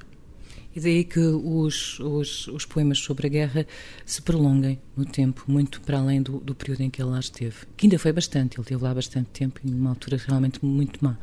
E 0.76 0.80
daí 0.80 1.04
que 1.04 1.20
os, 1.20 2.00
os, 2.00 2.48
os, 2.50 2.66
poemas 2.66 3.00
sobre 3.00 3.26
a 3.26 3.30
guerra 3.32 3.66
se 4.06 4.22
prolonguem 4.22 4.80
no 4.96 5.06
tempo, 5.06 5.44
muito 5.48 5.82
para 5.82 5.98
além 5.98 6.22
do, 6.22 6.38
do, 6.38 6.54
período 6.54 6.82
em 6.82 6.90
que 6.92 7.02
ele 7.02 7.10
lá 7.10 7.20
esteve. 7.20 7.56
Que 7.76 7.88
ainda 7.88 7.98
foi 7.98 8.14
bastante, 8.14 8.58
ele 8.58 8.62
esteve 8.62 8.84
lá 8.84 8.94
bastante 8.94 9.30
tempo 9.32 9.60
e 9.64 9.72
numa 9.72 9.90
altura 9.90 10.22
realmente 10.24 10.64
muito 10.64 11.04
má. 11.04 11.18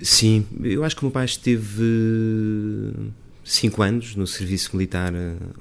Sim, 0.00 0.46
eu 0.62 0.82
acho 0.82 0.96
que 0.96 1.02
o 1.02 1.06
meu 1.06 1.12
pai 1.12 1.26
esteve 1.26 2.94
cinco 3.44 3.82
anos 3.82 4.14
no 4.14 4.26
serviço 4.26 4.74
militar 4.74 5.12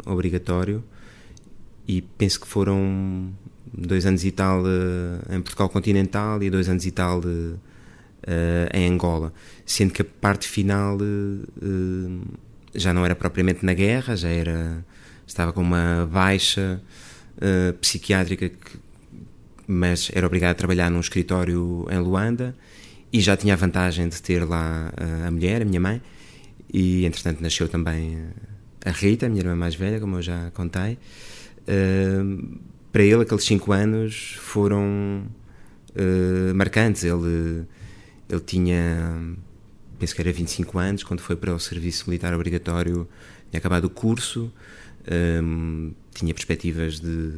obrigatório 0.06 0.82
e 1.88 2.02
penso 2.02 2.42
que 2.42 2.48
foram 2.48 3.32
dois 3.74 4.06
anos 4.06 4.26
e 4.26 4.32
tal 4.32 4.62
uh, 4.64 5.36
em 5.36 5.42
Portugal 5.42 5.70
continental 5.70 6.42
e 6.44 6.50
dois 6.50 6.68
anos 6.68 6.86
e 6.86 6.92
tal 6.92 7.20
uh, 7.20 7.60
em 8.74 8.92
Angola, 8.92 9.32
sendo 9.66 9.94
que 9.94 10.02
a 10.02 10.06
parte 10.06 10.48
final 10.48 10.98
já 12.76 12.94
não 12.94 13.06
era 13.06 13.16
propriamente 13.16 13.66
na 13.66 13.74
guerra, 13.74 14.18
já 14.18 14.28
era 14.28 14.86
estava 15.26 15.54
com 15.54 15.62
uma 15.62 16.10
baixa 16.12 16.82
psiquiátrica, 17.80 18.50
que, 18.50 18.78
mas 19.66 20.12
era 20.14 20.28
obrigado 20.28 20.52
a 20.52 20.56
trabalhar 20.56 20.92
num 20.92 21.00
escritório 21.00 21.88
em 21.90 22.00
Luanda 22.00 22.54
e 23.14 23.22
já 23.22 23.38
tinha 23.38 23.54
a 23.54 23.58
vantagem 23.58 24.10
de 24.10 24.22
ter 24.22 24.44
lá 24.44 24.92
a 25.26 25.32
mulher, 25.32 25.62
a 25.62 25.66
minha 25.66 25.80
mãe, 25.80 26.02
e 26.74 27.06
entretanto 27.06 27.42
nasceu 27.42 27.70
também 27.70 28.28
a 28.84 28.92
Rita, 28.92 29.28
a 29.28 29.30
minha 29.30 29.42
irmã 29.42 29.56
mais 29.56 29.76
velha, 29.76 30.02
como 30.02 30.18
eu 30.18 30.22
já 30.22 30.52
contei. 30.52 30.98
Para 32.92 33.04
ele, 33.04 33.22
aqueles 33.22 33.44
cinco 33.44 33.72
anos 33.74 34.38
foram 34.40 35.28
uh, 35.98 36.56
marcantes. 36.56 37.04
Ele, 37.04 37.66
ele 38.30 38.42
tinha, 38.42 39.36
penso 40.00 40.16
que 40.16 40.22
era 40.22 40.32
25 40.32 40.80
anos, 40.80 41.04
quando 41.04 41.20
foi 41.20 41.36
para 41.36 41.54
o 41.54 41.60
serviço 41.60 42.10
militar 42.10 42.34
obrigatório, 42.34 43.08
tinha 43.50 43.60
acabado 43.60 43.86
o 43.86 43.90
curso, 43.90 44.52
um, 45.44 45.94
tinha 46.14 46.34
perspectivas 46.34 47.00
de 47.00 47.32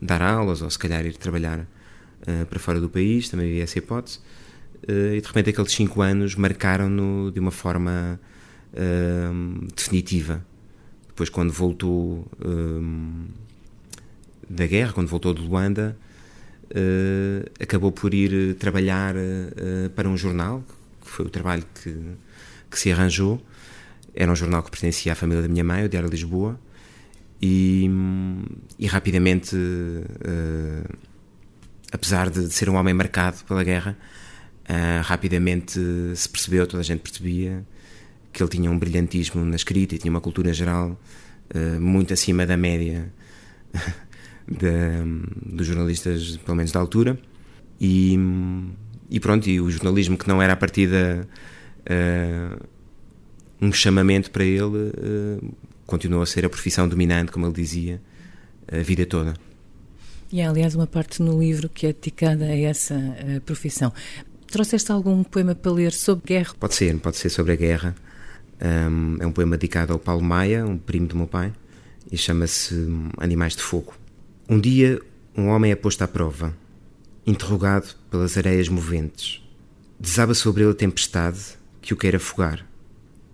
dar 0.00 0.22
aulas 0.22 0.62
ou 0.62 0.70
se 0.70 0.78
calhar 0.78 1.04
ir 1.06 1.16
trabalhar 1.16 1.60
uh, 1.60 2.46
para 2.46 2.58
fora 2.58 2.80
do 2.80 2.88
país, 2.88 3.28
também 3.28 3.48
havia 3.48 3.64
essa 3.64 3.78
hipótese. 3.78 4.18
Uh, 4.88 5.14
e 5.14 5.20
de 5.20 5.26
repente 5.26 5.50
aqueles 5.50 5.72
cinco 5.72 6.02
anos 6.02 6.34
marcaram-no 6.34 7.30
de 7.30 7.38
uma 7.38 7.50
forma 7.50 8.20
definitiva. 9.76 10.42
Depois, 11.08 11.28
quando 11.28 11.52
voltou 11.52 12.26
da 14.48 14.66
guerra, 14.66 14.92
quando 14.92 15.08
voltou 15.08 15.32
de 15.34 15.42
Luanda, 15.42 15.96
uh, 16.72 17.50
acabou 17.60 17.92
por 17.92 18.12
ir 18.14 18.54
trabalhar 18.54 19.14
uh, 19.14 19.90
para 19.94 20.08
um 20.08 20.16
jornal, 20.16 20.64
que 21.02 21.10
foi 21.10 21.26
o 21.26 21.30
trabalho 21.30 21.64
que, 21.74 21.94
que 22.70 22.78
se 22.78 22.90
arranjou. 22.90 23.40
Era 24.14 24.30
um 24.30 24.36
jornal 24.36 24.62
que 24.62 24.70
pertencia 24.70 25.12
à 25.12 25.14
família 25.14 25.42
da 25.42 25.48
minha 25.48 25.64
mãe, 25.64 25.84
o 25.84 25.88
Diário 25.88 26.08
de 26.08 26.16
Lisboa, 26.16 26.58
e, 27.40 27.90
e 28.78 28.86
rapidamente, 28.86 29.56
uh, 29.56 30.96
apesar 31.90 32.30
de 32.30 32.52
ser 32.52 32.68
um 32.68 32.74
homem 32.74 32.94
marcado 32.94 33.38
pela 33.44 33.62
guerra, 33.64 33.96
rapidamente 35.04 35.78
se 36.14 36.26
percebeu, 36.28 36.66
toda 36.66 36.80
a 36.80 36.84
gente 36.84 37.00
percebia, 37.00 37.62
que 38.32 38.42
ele 38.42 38.48
tinha 38.48 38.70
um 38.70 38.78
brilhantismo 38.78 39.44
na 39.44 39.56
escrita 39.56 39.94
e 39.94 39.98
tinha 39.98 40.10
uma 40.10 40.20
cultura 40.20 40.50
geral 40.54 40.98
muito 41.78 42.14
acima 42.14 42.46
da 42.46 42.56
média 42.56 43.12
de, 44.52 45.54
dos 45.54 45.66
jornalistas, 45.66 46.36
pelo 46.38 46.56
menos 46.56 46.72
da 46.72 46.80
altura, 46.80 47.18
e, 47.80 48.16
e, 49.10 49.18
pronto, 49.18 49.48
e 49.48 49.60
o 49.60 49.70
jornalismo 49.70 50.16
que 50.16 50.28
não 50.28 50.40
era 50.40 50.52
a 50.52 50.56
partida 50.56 51.26
uh, 51.82 52.66
um 53.60 53.72
chamamento 53.72 54.30
para 54.30 54.44
ele, 54.44 54.64
uh, 54.64 55.54
continuou 55.86 56.22
a 56.22 56.26
ser 56.26 56.44
a 56.44 56.48
profissão 56.48 56.88
dominante, 56.88 57.32
como 57.32 57.46
ele 57.46 57.54
dizia, 57.54 58.00
a 58.70 58.78
vida 58.78 59.04
toda. 59.06 59.34
E 60.30 60.40
há, 60.40 60.48
aliás, 60.48 60.74
uma 60.74 60.86
parte 60.86 61.22
no 61.22 61.38
livro 61.38 61.68
que 61.68 61.86
é 61.86 61.92
dedicada 61.92 62.44
a 62.44 62.56
essa 62.56 62.94
uh, 62.94 63.40
profissão. 63.42 63.92
Trouxeste 64.46 64.92
algum 64.92 65.22
poema 65.22 65.54
para 65.54 65.72
ler 65.72 65.92
sobre 65.92 66.26
guerra? 66.26 66.54
Pode 66.58 66.74
ser, 66.74 66.96
pode 66.98 67.16
ser 67.16 67.30
sobre 67.30 67.52
a 67.52 67.56
guerra. 67.56 67.94
Um, 68.62 69.16
é 69.20 69.26
um 69.26 69.32
poema 69.32 69.56
dedicado 69.56 69.92
ao 69.92 69.98
Paulo 69.98 70.22
Maia, 70.22 70.64
um 70.64 70.78
primo 70.78 71.06
do 71.06 71.16
meu 71.16 71.26
pai, 71.26 71.52
e 72.10 72.16
chama-se 72.16 72.74
Animais 73.18 73.56
de 73.56 73.62
Fogo. 73.62 73.94
Um 74.48 74.58
dia, 74.58 75.00
um 75.36 75.48
homem 75.48 75.70
é 75.70 75.76
posto 75.76 76.02
à 76.02 76.08
prova, 76.08 76.54
interrogado 77.24 77.94
pelas 78.10 78.36
areias 78.36 78.68
moventes. 78.68 79.40
Desaba 79.98 80.34
sobre 80.34 80.64
ele 80.64 80.72
a 80.72 80.74
tempestade 80.74 81.56
que 81.80 81.94
o 81.94 81.96
quer 81.96 82.16
afogar. 82.16 82.66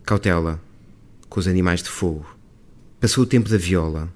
Cautela, 0.05 0.63
com 1.29 1.41
os 1.41 1.49
animais 1.49 1.83
de 1.83 1.89
fogo. 1.89 2.27
Passou 3.01 3.25
o 3.25 3.27
tempo 3.27 3.49
da 3.49 3.57
viola. 3.57 4.13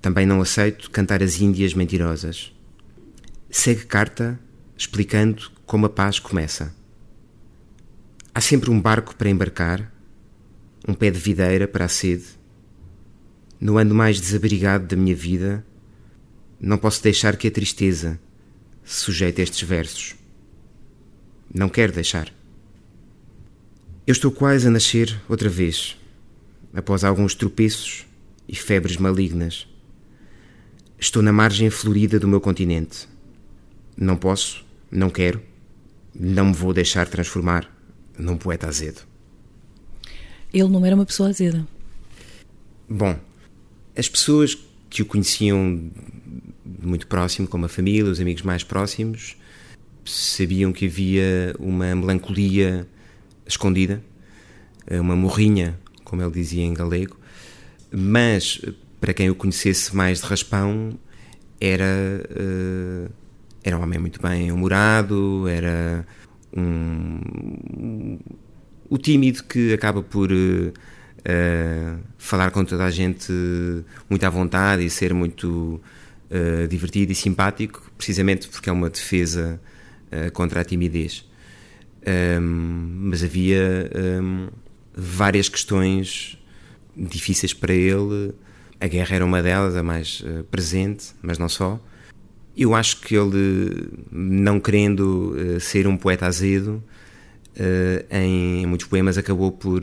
Também 0.00 0.24
não 0.24 0.40
aceito 0.40 0.90
cantar 0.92 1.20
as 1.20 1.40
índias 1.40 1.74
mentirosas. 1.74 2.54
Segue 3.50 3.84
carta 3.84 4.38
explicando 4.78 5.50
como 5.66 5.86
a 5.86 5.90
paz 5.90 6.20
começa. 6.20 6.72
Há 8.32 8.40
sempre 8.40 8.70
um 8.70 8.80
barco 8.80 9.16
para 9.16 9.28
embarcar, 9.28 9.92
um 10.86 10.94
pé 10.94 11.10
de 11.10 11.18
videira 11.18 11.66
para 11.66 11.86
a 11.86 11.88
sede. 11.88 12.26
No 13.60 13.76
ano 13.76 13.94
mais 13.94 14.20
desabrigado 14.20 14.86
da 14.86 14.96
minha 14.96 15.14
vida, 15.14 15.66
não 16.60 16.76
posso 16.76 17.02
deixar 17.02 17.36
que 17.36 17.48
a 17.48 17.50
tristeza 17.50 18.20
sujeite 18.84 19.40
a 19.40 19.44
estes 19.44 19.66
versos. 19.66 20.14
Não 21.52 21.68
quero 21.68 21.92
deixar. 21.92 22.32
Eu 24.06 24.12
estou 24.12 24.30
quase 24.30 24.66
a 24.66 24.70
nascer 24.70 25.20
outra 25.28 25.48
vez, 25.48 25.96
após 26.74 27.02
alguns 27.02 27.34
tropeços 27.34 28.06
e 28.48 28.54
febres 28.54 28.96
malignas. 28.96 29.66
Estou 30.98 31.22
na 31.22 31.32
margem 31.32 31.70
florida 31.70 32.18
do 32.18 32.28
meu 32.28 32.40
continente. 32.40 33.08
Não 33.96 34.16
posso, 34.16 34.64
não 34.90 35.08
quero, 35.08 35.42
não 36.14 36.46
me 36.46 36.52
vou 36.52 36.74
deixar 36.74 37.08
transformar 37.08 37.70
num 38.18 38.36
poeta 38.36 38.66
azedo. 38.66 39.02
Ele 40.52 40.68
não 40.68 40.84
era 40.84 40.94
uma 40.94 41.06
pessoa 41.06 41.28
azeda. 41.28 41.66
Bom, 42.88 43.18
as 43.96 44.08
pessoas 44.08 44.58
que 44.90 45.02
o 45.02 45.06
conheciam 45.06 45.90
muito 46.82 47.06
próximo, 47.06 47.48
como 47.48 47.64
a 47.64 47.68
família, 47.68 48.04
os 48.04 48.20
amigos 48.20 48.42
mais 48.42 48.62
próximos, 48.62 49.36
sabiam 50.04 50.72
que 50.72 50.86
havia 50.86 51.54
uma 51.58 51.94
melancolia 51.94 52.86
escondida, 53.46 54.02
uma 54.90 55.14
morrinha, 55.14 55.78
como 56.04 56.22
ele 56.22 56.32
dizia 56.32 56.64
em 56.64 56.74
galego, 56.74 57.16
mas 57.92 58.60
para 59.00 59.14
quem 59.14 59.30
o 59.30 59.34
conhecesse 59.34 59.94
mais 59.94 60.20
de 60.20 60.26
raspão, 60.26 60.98
era, 61.60 62.24
uh, 62.30 63.10
era 63.62 63.78
um 63.78 63.82
homem 63.82 63.98
muito 63.98 64.20
bem 64.20 64.50
humorado, 64.50 65.46
era 65.48 66.06
um, 66.56 68.18
o 68.88 68.98
tímido 68.98 69.44
que 69.44 69.72
acaba 69.72 70.02
por 70.02 70.30
uh, 71.20 72.00
falar 72.18 72.50
com 72.50 72.64
toda 72.64 72.84
a 72.84 72.90
gente 72.90 73.32
muito 74.08 74.24
à 74.24 74.30
vontade 74.30 74.84
e 74.84 74.90
ser 74.90 75.12
muito 75.14 75.80
uh, 76.30 76.68
divertido 76.68 77.12
e 77.12 77.14
simpático, 77.14 77.82
precisamente 77.96 78.48
porque 78.48 78.68
é 78.68 78.72
uma 78.72 78.90
defesa 78.90 79.60
uh, 80.12 80.30
contra 80.32 80.60
a 80.60 80.64
timidez. 80.64 81.28
Um, 82.40 83.08
mas 83.10 83.22
havia 83.22 83.90
um, 84.22 84.48
várias 84.94 85.48
questões 85.48 86.38
difíceis 86.96 87.52
para 87.52 87.74
ele. 87.74 88.32
A 88.80 88.86
guerra 88.86 89.16
era 89.16 89.24
uma 89.24 89.42
delas, 89.42 89.76
a 89.76 89.82
mais 89.82 90.24
presente, 90.50 91.08
mas 91.20 91.38
não 91.38 91.48
só. 91.48 91.78
Eu 92.56 92.74
acho 92.74 93.02
que 93.02 93.14
ele, 93.14 93.90
não 94.10 94.58
querendo 94.58 95.36
ser 95.60 95.86
um 95.86 95.96
poeta 95.96 96.24
azedo, 96.24 96.82
em 98.10 98.64
muitos 98.64 98.86
poemas 98.86 99.18
acabou 99.18 99.52
por, 99.52 99.82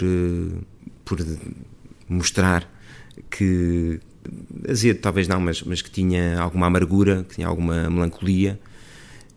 por 1.08 1.26
mostrar 2.10 2.70
que, 3.32 4.00
azedo 4.70 5.00
talvez 5.00 5.28
não, 5.28 5.40
mas, 5.40 5.64
mas 5.64 5.82
que 5.82 5.90
tinha 5.90 6.38
alguma 6.38 6.68
amargura, 6.68 7.24
que 7.24 7.36
tinha 7.36 7.48
alguma 7.48 7.90
melancolia, 7.90 8.60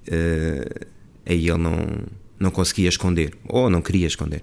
uh, 0.09 0.87
aí 1.25 1.49
ele 1.49 1.59
não, 1.59 1.77
não 2.41 2.50
conseguia 2.50 2.89
esconder, 2.89 3.35
ou 3.47 3.71
não 3.71 3.81
queria 3.81 4.09
esconder. 4.09 4.43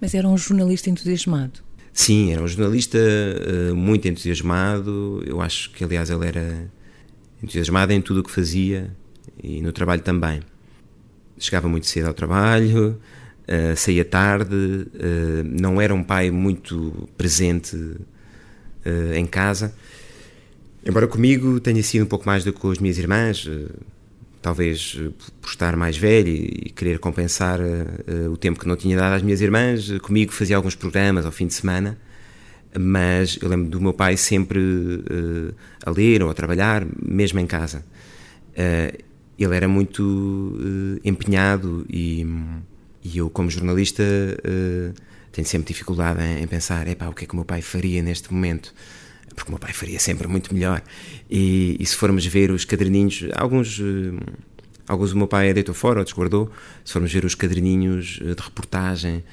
Mas 0.00 0.14
era 0.14 0.26
um 0.26 0.38
jornalista 0.38 0.88
entusiasmado? 0.88 1.60
Sim, 1.92 2.32
era 2.32 2.42
um 2.42 2.48
jornalista 2.48 2.98
uh, 2.98 3.76
muito 3.76 4.08
entusiasmado, 4.08 5.22
eu 5.26 5.42
acho 5.42 5.70
que 5.70 5.84
aliás 5.84 6.08
ele 6.08 6.26
era 6.26 6.72
entusiasmado 7.42 7.92
em 7.92 8.00
tudo 8.00 8.20
o 8.20 8.24
que 8.24 8.30
fazia 8.30 8.90
e 9.42 9.60
no 9.60 9.70
trabalho 9.70 10.00
também. 10.00 10.40
Chegava 11.38 11.68
muito 11.68 11.86
cedo 11.86 12.06
ao 12.06 12.14
trabalho, 12.14 12.98
uh, 13.48 13.76
saía 13.76 14.04
tarde, 14.04 14.86
não 15.44 15.80
era 15.80 15.94
um 15.94 16.02
pai 16.02 16.30
muito 16.30 17.08
presente 17.16 17.76
uh, 17.76 19.14
em 19.14 19.26
casa. 19.26 19.74
Embora 20.84 21.06
comigo 21.06 21.58
tenha 21.60 21.82
sido 21.82 22.04
um 22.04 22.08
pouco 22.08 22.26
mais 22.26 22.44
do 22.44 22.52
que 22.52 22.60
com 22.60 22.70
as 22.70 22.78
minhas 22.78 22.98
irmãs, 22.98 23.46
uh, 23.46 23.70
talvez 24.42 24.94
uh, 24.94 25.12
por 25.40 25.48
estar 25.48 25.76
mais 25.76 25.96
velho 25.96 26.28
e, 26.28 26.66
e 26.66 26.70
querer 26.70 26.98
compensar 26.98 27.60
o 28.30 28.36
tempo 28.36 28.60
que 28.60 28.68
não 28.68 28.76
tinha 28.76 28.96
dado 28.96 29.14
às 29.14 29.22
minhas 29.22 29.40
irmãs, 29.40 29.90
comigo 30.02 30.32
fazia 30.32 30.56
alguns 30.56 30.74
programas 30.74 31.24
ao 31.24 31.32
fim 31.32 31.46
de 31.46 31.54
semana, 31.54 31.98
mas 32.78 33.38
eu 33.40 33.48
lembro 33.48 33.68
do 33.68 33.80
meu 33.80 33.92
pai 33.92 34.16
sempre 34.16 34.58
uh, 34.58 35.54
a 35.84 35.90
ler 35.90 36.22
ou 36.22 36.30
a 36.30 36.34
trabalhar, 36.34 36.84
mesmo 37.00 37.38
em 37.38 37.46
casa. 37.46 37.84
Uh, 38.50 39.04
ele 39.38 39.56
era 39.56 39.68
muito 39.68 40.02
uh, 40.02 41.00
empenhado 41.04 41.86
e, 41.88 42.26
e, 43.04 43.18
eu, 43.18 43.28
como 43.28 43.50
jornalista, 43.50 44.02
tenho 45.30 45.46
sempre 45.46 45.68
dificuldade 45.68 46.22
em, 46.22 46.42
em 46.42 46.46
pensar: 46.46 46.88
epá, 46.88 47.08
o 47.08 47.12
que 47.12 47.24
é 47.24 47.26
que 47.26 47.34
o 47.34 47.36
meu 47.36 47.44
pai 47.44 47.60
faria 47.60 48.02
neste 48.02 48.32
momento? 48.32 48.74
Porque 49.34 49.50
o 49.50 49.52
meu 49.52 49.58
pai 49.58 49.72
faria 49.72 49.98
sempre 49.98 50.26
muito 50.26 50.54
melhor. 50.54 50.82
E, 51.30 51.76
e 51.78 51.86
se 51.86 51.94
formos 51.96 52.24
ver 52.24 52.50
os 52.50 52.64
caderninhos, 52.64 53.26
alguns. 53.34 53.80
Alguns 54.86 55.12
o 55.12 55.16
meu 55.16 55.26
pai 55.26 55.52
deitou 55.54 55.74
fora, 55.74 56.00
outros 56.00 56.14
guardou. 56.14 56.50
Se 56.84 56.92
formos 56.92 57.12
ver 57.12 57.24
os 57.24 57.34
caderninhos 57.34 58.18
de 58.18 58.42
reportagem 58.42 59.24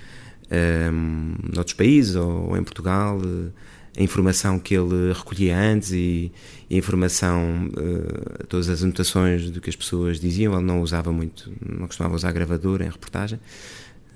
um, 0.52 1.36
noutros 1.54 1.74
países 1.74 2.16
ou, 2.16 2.58
em 2.58 2.64
Portugal, 2.64 3.18
uh, 3.18 3.52
a 3.98 4.02
informação 4.02 4.58
que 4.58 4.74
ele 4.74 5.12
recolhia 5.14 5.58
antes 5.58 5.92
e, 5.92 6.32
e 6.70 6.76
a 6.76 6.78
informação, 6.78 7.70
uh, 7.70 8.48
todas 8.48 8.70
as 8.70 8.84
anotações 8.84 9.50
do 9.52 9.60
que 9.60 9.70
as 9.70 9.76
pessoas 9.76 10.20
diziam, 10.20 10.54
ele 10.54 10.64
não 10.64 10.82
usava 10.82 11.12
muito, 11.12 11.52
não 11.62 11.88
costumava 11.88 12.16
usar 12.16 12.32
gravador 12.32 12.82
em 12.82 12.90
reportagem. 12.90 13.40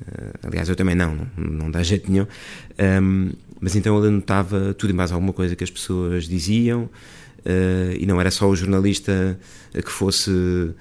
Uh, 0.02 0.48
aliás, 0.48 0.70
eu 0.70 0.76
também 0.76 0.96
não, 0.96 1.16
não, 1.16 1.28
não 1.38 1.72
dá 1.72 1.84
jeito 1.84 2.10
nenhum. 2.10 2.28
Um, 3.02 3.32
mas 3.60 3.76
então 3.76 3.98
ele 3.98 4.08
anotava 4.08 4.74
tudo 4.74 4.92
e 4.92 4.94
mais 4.94 5.12
alguma 5.12 5.34
coisa 5.34 5.56
que 5.56 5.64
as 5.64 5.72
pessoas 5.72 6.26
diziam, 6.26 6.84
uh, 6.84 7.96
e 8.00 8.06
não 8.06 8.20
era 8.20 8.32
só 8.32 8.48
o 8.48 8.56
jornalista 8.56 9.38
que 9.74 9.92
fosse 9.92 10.32
uh, 10.32 10.76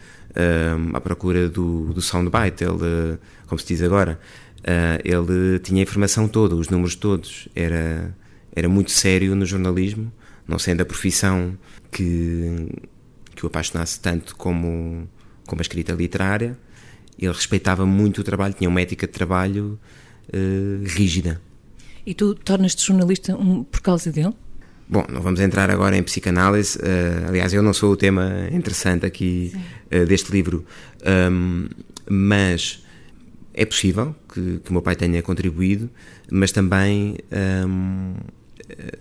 à 0.93 1.01
procura 1.01 1.49
do, 1.49 1.93
do 1.93 2.01
soundbite, 2.01 2.63
ele, 2.63 3.19
como 3.49 3.59
se 3.59 3.67
diz 3.67 3.83
agora, 3.83 4.21
Uh, 4.65 4.97
ele 5.05 5.59
tinha 5.59 5.83
a 5.83 5.83
informação 5.83 6.27
toda, 6.27 6.57
os 6.57 6.71
números 6.71 6.95
todos. 6.95 7.49
Era, 7.55 8.17
era 8.55 8.69
muito 8.69 8.91
sério 8.91 9.35
no 9.35 9.45
jornalismo, 9.45 10.13
não 10.47 10.59
sendo 10.59 10.83
a 10.83 10.85
profissão 10.85 11.57
que, 11.91 12.69
que 13.35 13.45
o 13.45 13.49
apaixonasse 13.49 13.99
tanto 13.99 14.37
como, 14.37 15.09
como 15.47 15.61
a 15.61 15.63
escrita 15.63 15.93
literária. 15.93 16.57
Ele 17.19 17.33
respeitava 17.33 17.87
muito 17.87 18.21
o 18.21 18.25
trabalho, 18.25 18.55
tinha 18.55 18.69
uma 18.69 18.81
ética 18.81 19.07
de 19.07 19.13
trabalho 19.13 19.79
uh, 20.29 20.85
rígida. 20.85 21.41
E 22.07 22.15
tu 22.15 22.35
tornas-te 22.35 22.85
jornalista 22.87 23.37
um, 23.37 23.65
por 23.65 23.81
causa 23.81 24.13
dele? 24.13 24.35
Bom, 24.87 25.05
não 25.09 25.23
vamos 25.23 25.41
entrar 25.41 25.71
agora 25.71 25.97
em 25.97 26.03
psicanálise. 26.03 26.79
Uh, 26.79 27.29
aliás, 27.29 27.53
eu 27.55 27.63
não 27.63 27.73
sou 27.73 27.93
o 27.93 27.97
tema 27.97 28.49
interessante 28.53 29.07
aqui 29.07 29.53
uh, 29.91 30.05
deste 30.05 30.31
livro, 30.31 30.65
um, 31.33 31.67
mas 32.09 32.85
é 33.55 33.65
possível 33.65 34.15
que, 34.33 34.59
que 34.59 34.71
o 34.71 34.73
meu 34.73 34.83
pai 34.83 34.97
tenha 34.97 35.23
contribuído, 35.23 35.89
mas 36.31 36.53
também 36.53 37.17
um, 37.67 38.15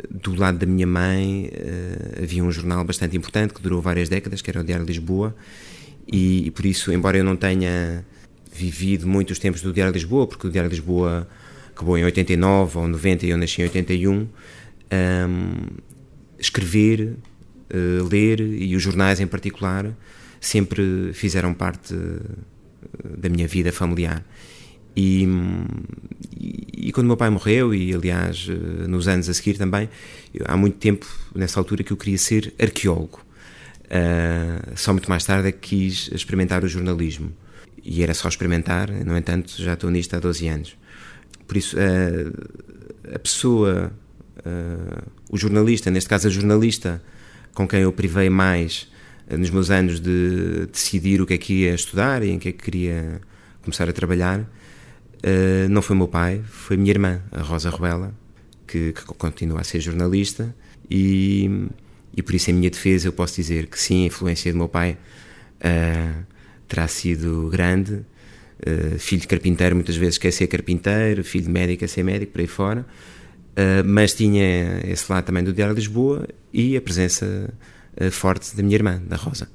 do 0.09 0.35
lado 0.35 0.57
da 0.57 0.65
minha 0.65 0.87
mãe 0.87 1.49
uh, 1.51 2.23
havia 2.23 2.43
um 2.43 2.51
jornal 2.51 2.83
bastante 2.83 3.17
importante 3.17 3.53
que 3.53 3.61
durou 3.61 3.81
várias 3.81 4.09
décadas, 4.09 4.41
que 4.41 4.49
era 4.49 4.61
o 4.61 4.63
Diário 4.63 4.85
de 4.85 4.91
Lisboa, 4.91 5.35
e, 6.07 6.47
e, 6.47 6.51
por 6.51 6.65
isso, 6.65 6.91
embora 6.91 7.17
eu 7.17 7.23
não 7.23 7.35
tenha 7.35 8.05
vivido 8.53 9.07
muito 9.07 9.31
os 9.31 9.39
tempos 9.39 9.61
do 9.61 9.73
Diário 9.73 9.93
de 9.93 9.99
Lisboa, 9.99 10.27
porque 10.27 10.47
o 10.47 10.49
Diário 10.51 10.69
de 10.69 10.75
Lisboa 10.75 11.27
acabou 11.73 11.97
em 11.97 12.03
89 12.03 12.77
ou 12.77 12.87
90 12.87 13.25
e 13.25 13.29
eu 13.29 13.37
nasci 13.37 13.61
em 13.61 13.65
81, 13.65 14.13
um, 14.13 14.27
escrever, 16.37 17.15
uh, 17.73 18.07
ler 18.07 18.41
e 18.41 18.75
os 18.75 18.83
jornais 18.83 19.19
em 19.19 19.27
particular 19.27 19.91
sempre 20.39 21.11
fizeram 21.13 21.53
parte 21.53 21.95
da 23.17 23.29
minha 23.29 23.47
vida 23.47 23.71
familiar. 23.71 24.23
E, 24.95 25.27
e, 26.37 26.91
quando 26.91 27.07
meu 27.07 27.17
pai 27.17 27.29
morreu, 27.29 27.73
e 27.73 27.93
aliás 27.93 28.47
eh, 28.49 28.87
nos 28.87 29.07
anos 29.07 29.27
a 29.27 29.33
seguir 29.33 29.57
também, 29.57 29.89
eu, 30.33 30.45
há 30.47 30.55
muito 30.55 30.77
tempo, 30.77 31.07
nessa 31.33 31.59
altura, 31.59 31.83
que 31.83 31.91
eu 31.91 31.97
queria 31.97 32.17
ser 32.17 32.53
arqueólogo. 32.61 33.21
Uh, 33.85 34.75
só 34.75 34.91
muito 34.91 35.09
mais 35.09 35.23
tarde 35.23 35.49
é 35.49 35.51
que 35.51 35.59
quis 35.59 36.09
experimentar 36.11 36.63
o 36.63 36.67
jornalismo. 36.67 37.31
E 37.83 38.01
era 38.01 38.13
só 38.13 38.27
experimentar, 38.27 38.89
no 38.89 39.17
entanto, 39.17 39.53
já 39.57 39.73
estou 39.73 39.89
nisto 39.89 40.15
há 40.15 40.19
12 40.19 40.47
anos. 40.47 40.77
Por 41.47 41.57
isso, 41.57 41.75
uh, 41.75 43.13
a 43.13 43.19
pessoa, 43.19 43.91
uh, 44.39 45.11
o 45.29 45.37
jornalista, 45.37 45.91
neste 45.91 46.09
caso 46.09 46.27
a 46.27 46.31
jornalista, 46.31 47.01
com 47.53 47.67
quem 47.67 47.81
eu 47.81 47.91
privei 47.91 48.29
mais 48.29 48.87
nos 49.29 49.49
meus 49.49 49.69
anos 49.69 49.99
de 49.99 50.67
decidir 50.71 51.21
o 51.21 51.25
que 51.25 51.33
é 51.33 51.37
que 51.37 51.53
ia 51.61 51.73
estudar 51.73 52.23
e 52.23 52.29
em 52.29 52.39
que 52.39 52.49
é 52.49 52.51
que 52.51 52.63
queria 52.63 53.21
começar 53.61 53.87
a 53.87 53.93
trabalhar, 53.93 54.45
uh, 55.23 55.69
não 55.69 55.81
foi 55.81 55.95
meu 55.95 56.07
pai, 56.07 56.41
foi 56.45 56.77
minha 56.77 56.91
irmã, 56.91 57.21
a 57.31 57.41
Rosa 57.41 57.69
Ruela, 57.69 58.13
que, 58.67 58.93
que 58.93 59.05
continua 59.05 59.61
a 59.61 59.63
ser 59.63 59.79
jornalista 59.79 60.55
e, 60.89 61.67
e 62.15 62.21
por 62.21 62.33
isso 62.35 62.51
em 62.51 62.53
minha 62.53 62.69
defesa 62.69 63.07
eu 63.07 63.13
posso 63.13 63.35
dizer 63.35 63.67
que 63.67 63.79
sim, 63.79 64.03
a 64.03 64.07
influência 64.07 64.51
do 64.51 64.57
meu 64.57 64.67
pai 64.67 64.97
uh, 65.59 66.23
terá 66.67 66.87
sido 66.87 67.49
grande, 67.51 67.93
uh, 67.93 68.99
filho 68.99 69.21
de 69.21 69.27
carpinteiro 69.27 69.75
muitas 69.75 69.95
vezes 69.95 70.17
quer 70.17 70.31
ser 70.31 70.47
carpinteiro, 70.47 71.23
filho 71.23 71.45
de 71.45 71.51
médico 71.51 71.79
quer 71.79 71.89
ser 71.89 72.03
médico, 72.03 72.31
por 72.31 72.41
aí 72.41 72.47
fora, 72.47 72.85
mas 73.85 74.15
tinha 74.15 74.81
esse 74.83 75.11
lado 75.11 75.25
também 75.25 75.43
do 75.43 75.53
Diário 75.53 75.75
de 75.75 75.81
Lisboa 75.81 76.27
e 76.51 76.75
a 76.75 76.81
presença 76.81 77.53
eh, 77.95 78.09
forte 78.09 78.55
da 78.55 78.63
minha 78.63 78.75
irmã, 78.75 79.01
da 79.07 79.15
Rosa. 79.15 79.47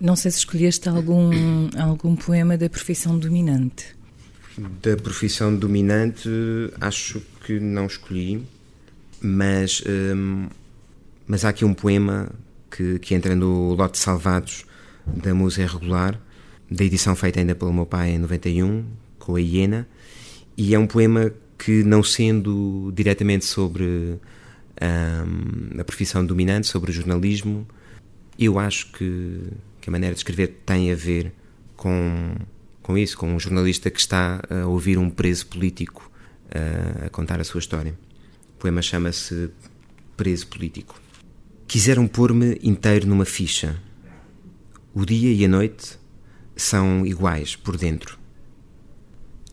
Não 0.00 0.16
sei 0.16 0.30
se 0.30 0.38
escolheste 0.38 0.88
algum, 0.88 1.30
algum 1.76 2.16
poema 2.16 2.56
da 2.56 2.70
profissão 2.70 3.18
dominante. 3.18 3.96
Da 4.58 4.96
profissão 4.96 5.54
dominante, 5.54 6.28
acho 6.80 7.20
que 7.44 7.58
não 7.60 7.86
escolhi, 7.86 8.42
mas, 9.20 9.82
hum, 9.86 10.48
mas 11.26 11.44
há 11.44 11.50
aqui 11.50 11.64
um 11.64 11.72
poema 11.72 12.30
que, 12.70 12.98
que 12.98 13.14
entra 13.14 13.34
no 13.34 13.74
lote 13.74 13.98
salvados 13.98 14.64
da 15.06 15.34
Música 15.34 15.66
Regular, 15.66 16.20
da 16.70 16.84
edição 16.84 17.14
feita 17.16 17.40
ainda 17.40 17.54
pelo 17.54 17.72
meu 17.72 17.86
pai 17.86 18.10
em 18.10 18.18
91, 18.18 18.84
com 19.18 19.36
a 19.36 19.40
Hiena, 19.40 19.88
e 20.56 20.74
é 20.74 20.78
um 20.78 20.86
poema 20.86 21.32
que, 21.58 21.82
não 21.84 22.02
sendo 22.02 22.92
diretamente 22.94 23.44
sobre 23.44 23.84
hum, 23.84 25.78
a 25.78 25.84
profissão 25.84 26.24
dominante, 26.24 26.66
sobre 26.66 26.90
o 26.90 26.94
jornalismo, 26.94 27.66
eu 28.38 28.58
acho 28.58 28.90
que, 28.92 29.42
que 29.80 29.90
a 29.90 29.92
maneira 29.92 30.14
de 30.14 30.20
escrever 30.20 30.60
tem 30.64 30.90
a 30.90 30.94
ver 30.94 31.32
com, 31.76 32.34
com 32.90 32.98
isso, 32.98 33.16
com 33.16 33.32
um 33.32 33.38
jornalista 33.38 33.88
que 33.88 34.00
está 34.00 34.42
a 34.50 34.66
ouvir 34.66 34.98
um 34.98 35.08
preso 35.08 35.46
político 35.46 36.10
a, 36.52 37.06
a 37.06 37.10
contar 37.10 37.40
a 37.40 37.44
sua 37.44 37.60
história. 37.60 37.96
O 38.56 38.58
poema 38.58 38.82
chama-se 38.82 39.50
Preso 40.16 40.48
Político. 40.48 41.00
Quiseram 41.68 42.08
pôr-me 42.08 42.58
inteiro 42.64 43.06
numa 43.06 43.24
ficha. 43.24 43.80
O 44.92 45.04
dia 45.04 45.32
e 45.32 45.44
a 45.44 45.48
noite 45.48 46.00
são 46.56 47.06
iguais 47.06 47.54
por 47.54 47.76
dentro. 47.76 48.18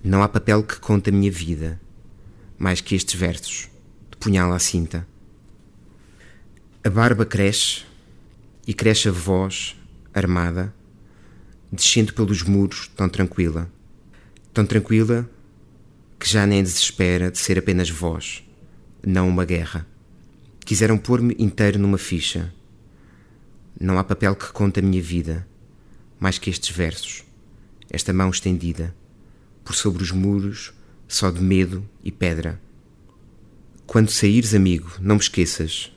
Não 0.03 0.23
há 0.23 0.27
papel 0.27 0.63
que 0.63 0.79
conte 0.79 1.11
a 1.11 1.13
minha 1.13 1.31
vida, 1.31 1.79
mais 2.57 2.81
que 2.81 2.95
estes 2.95 3.13
versos, 3.13 3.69
de 4.09 4.17
punhal 4.17 4.51
à 4.51 4.57
cinta. 4.57 5.07
A 6.83 6.89
barba 6.89 7.23
cresce 7.23 7.83
e 8.65 8.73
cresce 8.73 9.09
a 9.09 9.11
voz, 9.11 9.75
armada, 10.11 10.73
descendo 11.71 12.13
pelos 12.13 12.43
muros 12.43 12.87
tão 12.95 13.09
tranquila. 13.09 13.71
Tão 14.53 14.65
tranquila 14.65 15.29
que 16.19 16.29
já 16.29 16.45
nem 16.45 16.63
desespera 16.63 17.29
de 17.29 17.37
ser 17.37 17.59
apenas 17.59 17.89
voz, 17.89 18.43
não 19.05 19.27
uma 19.27 19.45
guerra. 19.45 19.85
Quiseram 20.65 20.97
pôr-me 20.97 21.35
inteiro 21.37 21.77
numa 21.79 21.97
ficha. 21.97 22.53
Não 23.79 23.99
há 23.99 24.03
papel 24.03 24.35
que 24.35 24.51
conte 24.51 24.79
a 24.79 24.83
minha 24.83 25.01
vida, 25.01 25.47
mais 26.19 26.37
que 26.37 26.49
estes 26.49 26.75
versos, 26.75 27.23
esta 27.89 28.11
mão 28.11 28.29
estendida, 28.29 28.95
por 29.63 29.75
sobre 29.75 30.01
os 30.01 30.11
muros, 30.11 30.73
só 31.07 31.29
de 31.29 31.41
medo 31.41 31.87
e 32.03 32.11
pedra. 32.11 32.59
Quando 33.85 34.09
saíres, 34.09 34.53
amigo, 34.53 34.91
não 34.99 35.15
me 35.15 35.21
esqueças, 35.21 35.91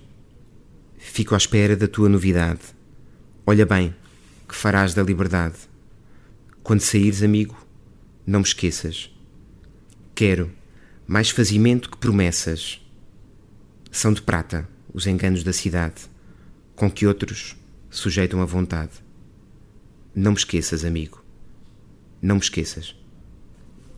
Fico 1.03 1.35
à 1.35 1.39
espera 1.39 1.75
da 1.75 1.89
tua 1.89 2.09
novidade. 2.09 2.61
Olha 3.45 3.65
bem, 3.65 3.95
que 4.51 4.57
farás 4.57 4.95
da 4.95 5.03
liberdade. 5.03 5.55
Quando 6.61 6.81
saíres, 6.81 7.23
amigo, 7.23 7.57
não 8.27 8.41
me 8.41 8.45
esqueças. 8.45 9.17
Quero 10.13 10.51
mais 11.07 11.31
fazimento 11.31 11.89
que 11.89 11.97
promessas. 11.97 12.85
São 13.93 14.13
de 14.13 14.23
prata 14.23 14.69
os 14.93 15.07
enganos 15.07 15.45
da 15.45 15.53
cidade, 15.53 16.03
com 16.75 16.91
que 16.91 17.07
outros 17.07 17.57
sujeitam 17.89 18.43
a 18.43 18.45
vontade. 18.45 18.91
Não 20.13 20.33
me 20.33 20.39
esqueças, 20.39 20.85
amigo. 20.85 21.25
Não 22.21 22.35
me 22.35 22.41
esqueças. 22.41 22.97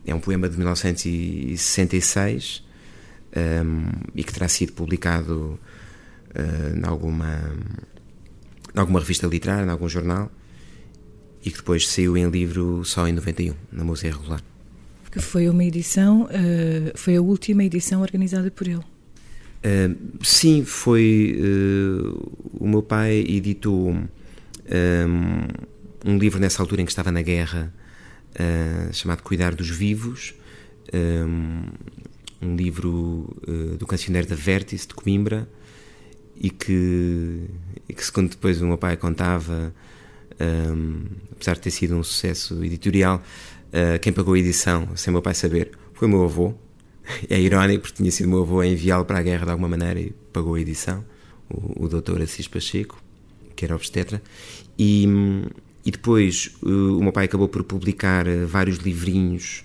É 0.05 0.13
um 0.13 0.19
poema 0.19 0.47
de 0.47 0.55
1966 0.55 2.63
um, 3.35 3.85
e 4.13 4.23
que 4.23 4.31
terá 4.31 4.47
sido 4.47 4.73
publicado 4.73 5.59
uh, 6.29 6.77
em, 6.77 6.85
alguma, 6.85 7.41
em 8.75 8.79
alguma 8.79 8.99
revista 8.99 9.25
literária, 9.25 9.65
em 9.65 9.71
algum 9.71 9.89
jornal, 9.89 10.31
e 11.43 11.51
que 11.51 11.57
depois 11.57 11.87
saiu 11.87 12.15
em 12.15 12.29
livro 12.29 12.83
só 12.85 13.07
em 13.07 13.11
91, 13.11 13.53
na 13.71 13.83
Música 13.83 14.15
Regular. 14.15 14.41
Que 15.11 15.19
foi 15.19 15.47
uma 15.49 15.63
edição, 15.63 16.23
uh, 16.23 16.97
foi 16.97 17.15
a 17.17 17.21
última 17.21 17.63
edição 17.63 18.01
organizada 18.01 18.49
por 18.49 18.67
ele. 18.67 18.83
Uh, 19.63 19.95
sim, 20.21 20.65
foi. 20.65 21.39
Uh, 21.39 22.59
o 22.59 22.67
meu 22.67 22.81
pai 22.81 23.17
editou 23.19 23.91
um, 23.91 24.07
um, 26.05 26.17
livro 26.17 26.39
nessa 26.39 26.61
altura 26.61 26.81
em 26.81 26.85
que 26.85 26.91
estava 26.91 27.11
na 27.11 27.21
guerra, 27.21 27.73
uh, 28.31 28.93
chamado 28.93 29.21
Cuidar 29.21 29.55
dos 29.55 29.69
Vivos, 29.69 30.33
um, 30.93 31.63
um 32.41 32.55
livro 32.57 33.37
do 33.79 33.87
cancioneiro 33.87 34.27
da 34.27 34.35
Vértice, 34.35 34.85
de 34.85 34.93
Coimbra, 34.93 35.47
e 36.35 36.49
que, 36.49 37.45
e 37.87 37.93
que 37.93 38.05
segundo 38.05 38.31
depois 38.31 38.61
o 38.61 38.67
meu 38.67 38.77
pai 38.77 38.97
contava, 38.97 39.73
apesar 41.31 41.55
de 41.55 41.61
ter 41.61 41.71
sido 41.71 41.95
um 41.95 42.03
sucesso 42.03 42.63
editorial, 42.63 43.21
quem 44.01 44.13
pagou 44.13 44.33
a 44.35 44.39
edição, 44.39 44.89
sem 44.95 45.11
o 45.11 45.13
meu 45.13 45.21
pai 45.21 45.33
saber, 45.33 45.71
foi 45.93 46.07
o 46.07 46.11
meu 46.11 46.23
avô. 46.23 46.53
É 47.29 47.39
irónico 47.39 47.81
porque 47.81 47.97
tinha 47.97 48.11
sido 48.11 48.27
o 48.27 48.29
meu 48.29 48.41
avô 48.43 48.59
a 48.61 48.67
enviá-lo 48.67 49.03
para 49.03 49.19
a 49.19 49.21
guerra 49.21 49.45
de 49.45 49.51
alguma 49.51 49.67
maneira 49.67 49.99
e 49.99 50.13
pagou 50.31 50.55
a 50.55 50.61
edição, 50.61 51.03
o, 51.49 51.85
o 51.85 51.89
doutor 51.89 52.21
Assis 52.21 52.47
Pacheco, 52.47 53.01
que 53.55 53.65
era 53.65 53.75
obstetra, 53.75 54.21
e, 54.77 55.05
e 55.85 55.91
depois 55.91 56.55
o 56.61 57.01
meu 57.01 57.11
pai 57.11 57.25
acabou 57.25 57.47
por 57.47 57.63
publicar 57.63 58.25
eh, 58.27 58.45
vários 58.45 58.77
livrinhos, 58.77 59.63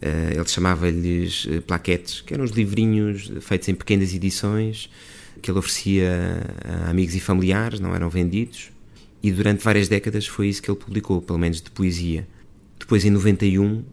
eh, 0.00 0.32
ele 0.34 0.48
chamava-lhes 0.48 1.46
plaquetes, 1.66 2.22
que 2.22 2.32
eram 2.32 2.44
os 2.44 2.52
livrinhos 2.52 3.30
feitos 3.40 3.68
em 3.68 3.74
pequenas 3.74 4.14
edições 4.14 4.88
que 5.40 5.50
ele 5.50 5.58
oferecia 5.58 6.40
a 6.64 6.90
amigos 6.90 7.14
e 7.14 7.20
familiares, 7.20 7.80
não 7.80 7.94
eram 7.94 8.08
vendidos, 8.08 8.70
e 9.22 9.30
durante 9.30 9.62
várias 9.62 9.88
décadas 9.88 10.26
foi 10.26 10.48
isso 10.48 10.62
que 10.62 10.70
ele 10.70 10.78
publicou, 10.78 11.22
pelo 11.22 11.38
menos 11.38 11.60
de 11.60 11.70
poesia. 11.70 12.26
Depois, 12.78 13.04
em 13.04 13.10
91, 13.10 13.84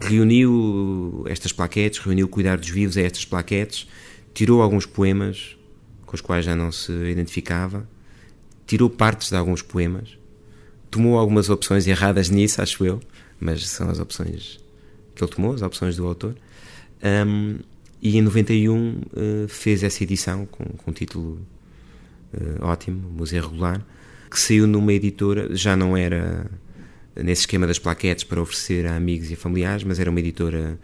reuniu 0.00 1.24
estas 1.28 1.52
plaquetes, 1.52 2.00
reuniu 2.00 2.28
cuidar 2.28 2.58
dos 2.58 2.68
vivos 2.68 2.96
a 2.96 3.02
estas 3.02 3.24
plaquetes, 3.24 3.88
tirou 4.32 4.60
alguns 4.60 4.84
poemas 4.84 5.56
com 6.04 6.16
os 6.16 6.20
quais 6.20 6.44
já 6.44 6.56
não 6.56 6.72
se 6.72 6.92
identificava, 6.92 7.88
tirou 8.66 8.90
partes 8.90 9.28
de 9.28 9.36
alguns 9.36 9.62
poemas, 9.62 10.18
tomou 10.90 11.18
algumas 11.18 11.48
opções 11.50 11.86
erradas 11.86 12.28
nisso, 12.30 12.60
acho 12.60 12.84
eu, 12.84 13.00
mas 13.40 13.68
são 13.68 13.88
as 13.88 13.98
opções 14.00 14.60
que 15.14 15.22
ele 15.22 15.30
tomou, 15.30 15.54
as 15.54 15.62
opções 15.62 15.96
do 15.96 16.06
autor. 16.06 16.34
Um, 17.26 17.58
e 18.02 18.18
em 18.18 18.22
91 18.22 18.76
uh, 18.76 19.00
eh, 19.16 19.48
fez 19.48 19.82
essa 19.82 20.02
edição 20.02 20.44
com, 20.46 20.64
com 20.64 20.90
um 20.90 20.94
título 20.94 21.40
uh, 22.34 22.64
ótimo, 22.64 23.08
Museu 23.10 23.42
Regular, 23.48 23.84
que 24.30 24.38
saiu 24.38 24.66
numa 24.66 24.92
editora, 24.92 25.54
já 25.54 25.76
não 25.76 25.96
era 25.96 26.50
nesse 27.16 27.42
esquema 27.42 27.66
das 27.66 27.78
plaquetes 27.78 28.24
para 28.24 28.40
oferecer 28.40 28.86
a 28.86 28.96
amigos 28.96 29.30
e 29.30 29.34
a 29.34 29.36
familiares, 29.36 29.84
mas 29.84 30.00
era 30.00 30.10
uma 30.10 30.18
editora 30.18 30.78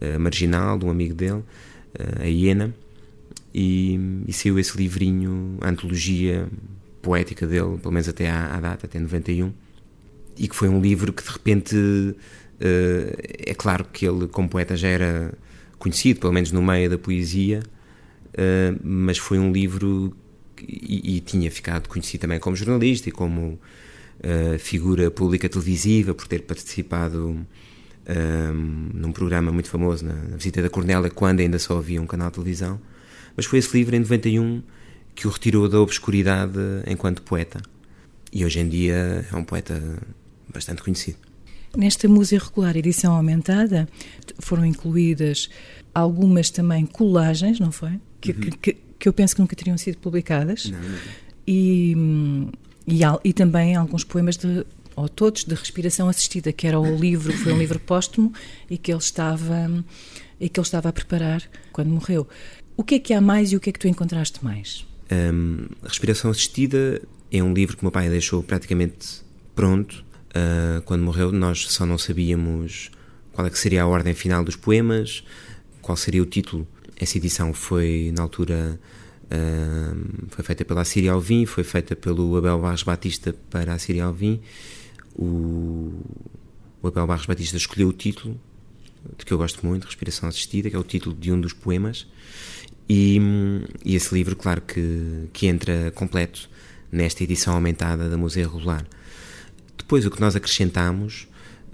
uh, 0.00 0.20
marginal 0.20 0.78
de 0.78 0.84
um 0.84 0.90
amigo 0.90 1.14
dele, 1.14 1.42
uh, 1.42 2.22
a 2.22 2.26
Iena, 2.26 2.74
e, 3.54 3.98
e, 4.26 4.32
saiu 4.32 4.58
esse 4.58 4.76
livrinho, 4.76 5.56
a 5.60 5.68
antologia 5.68 6.48
poética 7.00 7.46
dele, 7.46 7.78
pelo 7.78 7.92
menos 7.92 8.08
até 8.08 8.28
à, 8.28 8.54
à 8.54 8.60
data, 8.60 8.86
até 8.86 8.98
91, 8.98 9.52
e 10.36 10.48
que 10.48 10.56
foi 10.56 10.68
um 10.68 10.80
livro 10.80 11.12
que 11.12 11.22
de 11.22 11.30
repente, 11.30 11.76
uh, 11.76 12.16
é 12.60 13.54
claro 13.54 13.84
que 13.84 14.06
ele 14.06 14.26
como 14.26 14.48
poeta 14.48 14.76
já 14.76 14.88
era 14.88 15.32
conhecido, 15.78 16.20
pelo 16.20 16.32
menos 16.32 16.50
no 16.52 16.62
meio 16.62 16.90
da 16.90 16.98
poesia, 16.98 17.62
mas 18.82 19.16
foi 19.16 19.38
um 19.38 19.50
livro 19.50 20.14
e, 20.62 21.16
e, 21.16 21.20
tinha 21.20 21.50
ficado 21.50 21.88
conhecido 21.88 22.22
também 22.22 22.38
como 22.38 22.56
jornalista 22.56 23.08
e 23.08 23.12
como 23.12 23.58
uh, 24.20 24.58
figura 24.58 25.10
pública 25.10 25.48
televisiva, 25.48 26.14
por 26.14 26.26
ter 26.26 26.42
participado 26.42 27.28
um, 27.28 27.44
ehm, 28.06 28.90
num 28.94 29.12
programa 29.12 29.52
muito 29.52 29.68
famoso 29.68 30.04
na, 30.04 30.14
na, 30.14 30.36
Visita 30.36 30.62
da 30.62 30.70
Cornélia, 30.70 31.10
quando 31.10 31.40
ainda 31.40 31.58
só 31.58 31.78
havia 31.78 32.00
um 32.00 32.06
canal 32.06 32.28
de 32.28 32.34
televisão. 32.34 32.80
Mas 33.36 33.46
foi 33.46 33.58
esse 33.58 33.76
livro, 33.76 33.94
em 33.96 34.00
91, 34.00 34.62
que 35.14 35.26
o 35.26 35.30
retirou 35.30 35.68
da 35.68 35.80
obscuridade 35.80 36.58
enquanto 36.86 37.22
poeta. 37.22 37.60
E 38.32 38.44
hoje 38.44 38.60
em 38.60 38.68
dia 38.68 39.26
é 39.30 39.36
um 39.36 39.44
poeta 39.44 39.80
bastante 40.52 40.82
conhecido. 40.82 41.18
Nesta 41.76 42.08
Música 42.08 42.44
Regular 42.44 42.76
edição 42.76 43.14
aumentada 43.14 43.88
foram 44.38 44.64
incluídas 44.64 45.50
algumas 45.94 46.50
também 46.50 46.86
colagens, 46.86 47.60
não 47.60 47.70
foi? 47.70 48.00
Que, 48.20 48.32
uhum. 48.32 48.40
que, 48.60 48.76
que, 48.98 49.08
eu 49.08 49.12
penso 49.12 49.34
que 49.34 49.40
nunca 49.40 49.56
teriam 49.56 49.76
sido 49.78 49.98
publicadas. 49.98 50.66
Não, 50.66 50.78
não. 50.80 50.98
E 51.46 51.94
hum, 51.96 52.50
e, 52.86 53.00
e 53.24 53.32
também 53.32 53.74
alguns 53.74 54.04
poemas 54.04 54.36
de 54.36 54.64
ou 54.94 55.10
todos 55.10 55.44
de 55.44 55.54
respiração 55.54 56.08
assistida, 56.08 56.50
que 56.52 56.66
era 56.66 56.80
o 56.80 56.96
livro, 56.96 57.30
foi 57.36 57.52
um 57.52 57.58
livro 57.58 57.78
póstumo 57.78 58.32
e 58.70 58.78
que 58.78 58.90
ele 58.90 58.98
estava 58.98 59.84
e 60.40 60.48
que 60.48 60.58
ele 60.58 60.66
estava 60.66 60.88
a 60.88 60.92
preparar 60.92 61.42
quando 61.70 61.88
morreu. 61.88 62.26
O 62.78 62.82
que 62.82 62.94
é 62.94 62.98
que 62.98 63.12
há 63.12 63.20
mais 63.20 63.52
e 63.52 63.56
o 63.56 63.60
que 63.60 63.68
é 63.68 63.72
que 63.72 63.78
tu 63.78 63.88
encontraste 63.88 64.42
mais? 64.42 64.86
Um, 65.12 65.66
respiração 65.82 66.30
assistida 66.30 67.02
é 67.30 67.42
um 67.42 67.52
livro 67.52 67.76
que 67.76 67.84
meu 67.84 67.92
pai 67.92 68.08
deixou 68.08 68.42
praticamente 68.42 69.22
pronto 69.54 70.02
uh, 70.30 70.80
quando 70.82 71.02
morreu. 71.02 71.30
Nós 71.30 71.66
só 71.66 71.84
não 71.84 71.98
sabíamos 71.98 72.90
qual 73.34 73.46
é 73.46 73.50
que 73.50 73.58
seria 73.58 73.82
a 73.82 73.86
ordem 73.86 74.14
final 74.14 74.42
dos 74.42 74.56
poemas, 74.56 75.22
qual 75.82 75.96
seria 75.96 76.22
o 76.22 76.26
título. 76.26 76.66
Essa 76.98 77.18
edição 77.18 77.52
foi 77.52 78.12
na 78.14 78.22
altura 78.22 78.78
foi 80.28 80.44
feita 80.44 80.64
pela 80.64 80.84
Síria 80.84 81.12
Alvim, 81.12 81.46
foi 81.46 81.64
feita 81.64 81.96
pelo 81.96 82.36
Abel 82.36 82.60
Barros 82.60 82.82
Batista 82.82 83.34
para 83.50 83.74
a 83.74 83.78
Síria 83.78 84.04
Alvim. 84.04 84.40
O, 85.14 85.92
o 86.80 86.86
Abel 86.86 87.06
Barros 87.06 87.26
Batista 87.26 87.56
escolheu 87.56 87.88
o 87.88 87.92
título, 87.92 88.38
de 89.18 89.24
que 89.24 89.32
eu 89.32 89.38
gosto 89.38 89.64
muito, 89.66 89.84
Respiração 89.84 90.28
Assistida, 90.28 90.70
que 90.70 90.76
é 90.76 90.78
o 90.78 90.84
título 90.84 91.14
de 91.14 91.32
um 91.32 91.40
dos 91.40 91.52
poemas. 91.52 92.06
E, 92.88 93.20
e 93.84 93.96
esse 93.96 94.14
livro, 94.14 94.36
claro, 94.36 94.60
que, 94.60 95.28
que 95.32 95.46
entra 95.46 95.90
completo 95.92 96.48
nesta 96.92 97.24
edição 97.24 97.54
aumentada 97.54 98.08
da 98.08 98.16
Museu 98.16 98.48
Regular. 98.48 98.86
Depois, 99.76 100.06
o 100.06 100.10
que 100.10 100.20
nós 100.20 100.36
acrescentamos, 100.36 101.26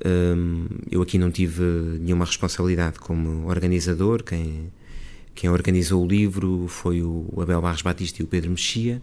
um, 0.04 0.66
eu 0.90 1.02
aqui 1.02 1.18
não 1.18 1.30
tive 1.30 1.62
nenhuma 2.00 2.24
responsabilidade 2.24 2.98
como 2.98 3.46
organizador, 3.46 4.22
quem 4.22 4.72
quem 5.34 5.50
organizou 5.50 6.04
o 6.04 6.06
livro 6.06 6.66
foi 6.68 7.02
o 7.02 7.26
Abel 7.40 7.60
Barros 7.60 7.82
Batista 7.82 8.22
e 8.22 8.24
o 8.24 8.28
Pedro 8.28 8.50
Mexia. 8.50 9.02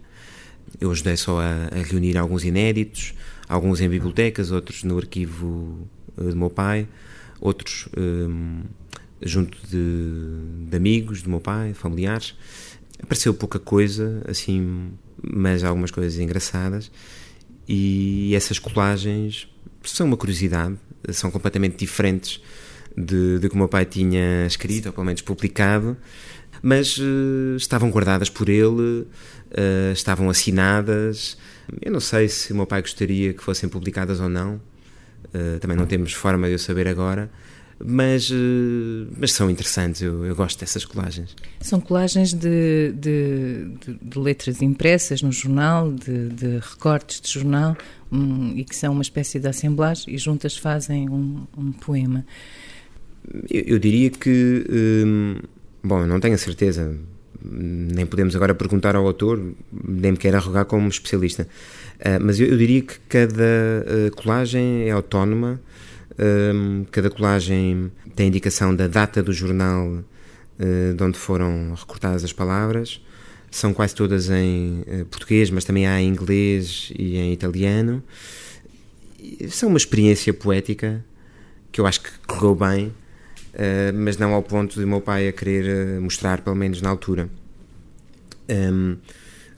Eu 0.80 0.90
ajudei 0.90 1.16
só 1.16 1.40
a, 1.40 1.68
a 1.72 1.82
reunir 1.82 2.16
alguns 2.16 2.44
inéditos, 2.44 3.14
alguns 3.48 3.80
em 3.80 3.88
bibliotecas, 3.88 4.50
outros 4.50 4.84
no 4.84 4.96
arquivo 4.96 5.88
uh, 6.16 6.24
do 6.24 6.36
meu 6.36 6.50
pai, 6.50 6.86
outros 7.40 7.88
um, 7.96 8.62
junto 9.20 9.58
de, 9.66 10.68
de, 10.68 10.76
amigos 10.76 11.22
do 11.22 11.30
meu 11.30 11.40
pai, 11.40 11.74
familiares. 11.74 12.34
Apareceu 13.02 13.34
pouca 13.34 13.58
coisa, 13.58 14.22
assim, 14.28 14.92
mas 15.22 15.64
algumas 15.64 15.90
coisas 15.90 16.18
engraçadas. 16.18 16.90
E 17.66 18.34
essas 18.34 18.58
colagens 18.58 19.48
são 19.82 20.06
uma 20.06 20.16
curiosidade, 20.16 20.76
são 21.10 21.30
completamente 21.30 21.76
diferentes 21.76 22.40
de, 23.00 23.38
de 23.38 23.48
que 23.48 23.54
o 23.54 23.58
meu 23.58 23.68
pai 23.68 23.84
tinha 23.84 24.46
escrito, 24.46 24.86
ou 24.86 24.92
pelo 24.92 25.06
menos 25.06 25.22
publicado, 25.22 25.96
mas 26.62 26.98
uh, 26.98 27.56
estavam 27.56 27.90
guardadas 27.90 28.28
por 28.28 28.48
ele, 28.48 29.02
uh, 29.02 29.92
estavam 29.92 30.28
assinadas. 30.28 31.36
Eu 31.80 31.92
não 31.92 32.00
sei 32.00 32.28
se 32.28 32.52
o 32.52 32.56
meu 32.56 32.66
pai 32.66 32.82
gostaria 32.82 33.32
que 33.32 33.42
fossem 33.42 33.68
publicadas 33.68 34.20
ou 34.20 34.28
não, 34.28 34.60
uh, 35.26 35.58
também 35.60 35.76
não 35.76 35.86
temos 35.86 36.12
forma 36.12 36.46
de 36.46 36.54
eu 36.54 36.58
saber 36.58 36.86
agora. 36.86 37.30
Mas, 37.82 38.30
mas 39.16 39.32
são 39.32 39.48
interessantes, 39.48 40.02
eu, 40.02 40.22
eu 40.26 40.36
gosto 40.36 40.60
dessas 40.60 40.84
colagens. 40.84 41.34
São 41.62 41.80
colagens 41.80 42.34
de, 42.34 42.92
de, 42.92 43.74
de, 43.80 43.98
de 44.02 44.18
letras 44.18 44.60
impressas 44.60 45.22
no 45.22 45.32
jornal, 45.32 45.90
de, 45.90 46.58
recortes 46.58 47.22
de 47.22 47.32
jornal, 47.32 47.74
um, 48.12 48.52
e 48.54 48.64
que 48.64 48.76
são 48.76 48.92
uma 48.92 49.00
espécie 49.00 49.40
de 49.40 49.48
assemblagem 49.48 50.14
e 50.14 50.18
juntas 50.18 50.58
fazem 50.58 51.08
um, 51.08 51.46
um 51.56 51.72
poema. 51.72 52.26
Eu, 53.50 53.62
eu 53.74 53.78
diria 53.78 54.10
que. 54.10 54.64
Hum, 54.70 55.36
bom, 55.82 56.06
não 56.06 56.20
tenho 56.20 56.34
a 56.34 56.38
certeza. 56.38 56.96
Nem 57.42 58.04
podemos 58.04 58.36
agora 58.36 58.54
perguntar 58.54 58.94
ao 58.94 59.06
autor, 59.06 59.42
nem 59.72 60.12
me 60.12 60.18
quero 60.18 60.36
arrogar 60.36 60.66
como 60.66 60.88
especialista. 60.88 61.48
Uh, 61.98 62.20
mas 62.20 62.38
eu, 62.38 62.48
eu, 62.48 62.56
diria 62.56 62.82
que 62.82 62.98
cada 63.08 63.42
uh, 63.42 64.14
colagem 64.14 64.88
é 64.88 64.90
autónoma, 64.90 65.60
uh, 66.12 66.86
cada 66.90 67.08
colagem 67.08 67.90
tem 68.14 68.28
indicação 68.28 68.74
da 68.74 68.86
data 68.86 69.22
do 69.22 69.32
jornal 69.32 70.04
de 70.94 71.02
onde 71.02 71.16
foram 71.16 71.72
recortadas 71.74 72.22
as 72.22 72.34
palavras. 72.34 73.00
São 73.50 73.72
quase 73.72 73.94
todas 73.94 74.28
em 74.28 74.84
português, 75.10 75.48
mas 75.48 75.64
também 75.64 75.86
há 75.86 76.02
em 76.02 76.06
inglês 76.06 76.92
e 76.98 77.16
em 77.16 77.32
italiano. 77.32 78.02
São 79.48 79.70
uma 79.70 79.78
experiência 79.78 80.34
poética 80.34 81.02
que 81.72 81.80
eu 81.80 81.86
acho 81.86 82.02
que 82.02 82.10
correu 82.26 82.54
bem 82.54 82.88
uh, 82.88 82.92
mas 83.94 84.16
não 84.16 84.32
ao 84.32 84.42
ponto 84.42 84.78
de 84.78 84.86
meu 84.86 85.00
pai 85.00 85.28
a 85.28 85.32
querer 85.32 85.98
uh, 85.98 86.02
mostrar, 86.02 86.40
pelo 86.42 86.56
menos 86.56 86.80
na 86.80 86.88
altura. 86.88 87.28
Um, 88.48 88.96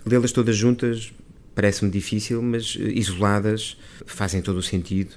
Lê-las 0.05 0.33
todas 0.33 0.57
juntas 0.57 1.12
parece-me 1.55 1.90
difícil, 1.90 2.42
mas 2.42 2.74
uh, 2.74 2.83
isoladas 2.83 3.76
fazem 4.07 4.40
todo 4.40 4.57
o 4.57 4.62
sentido. 4.62 5.14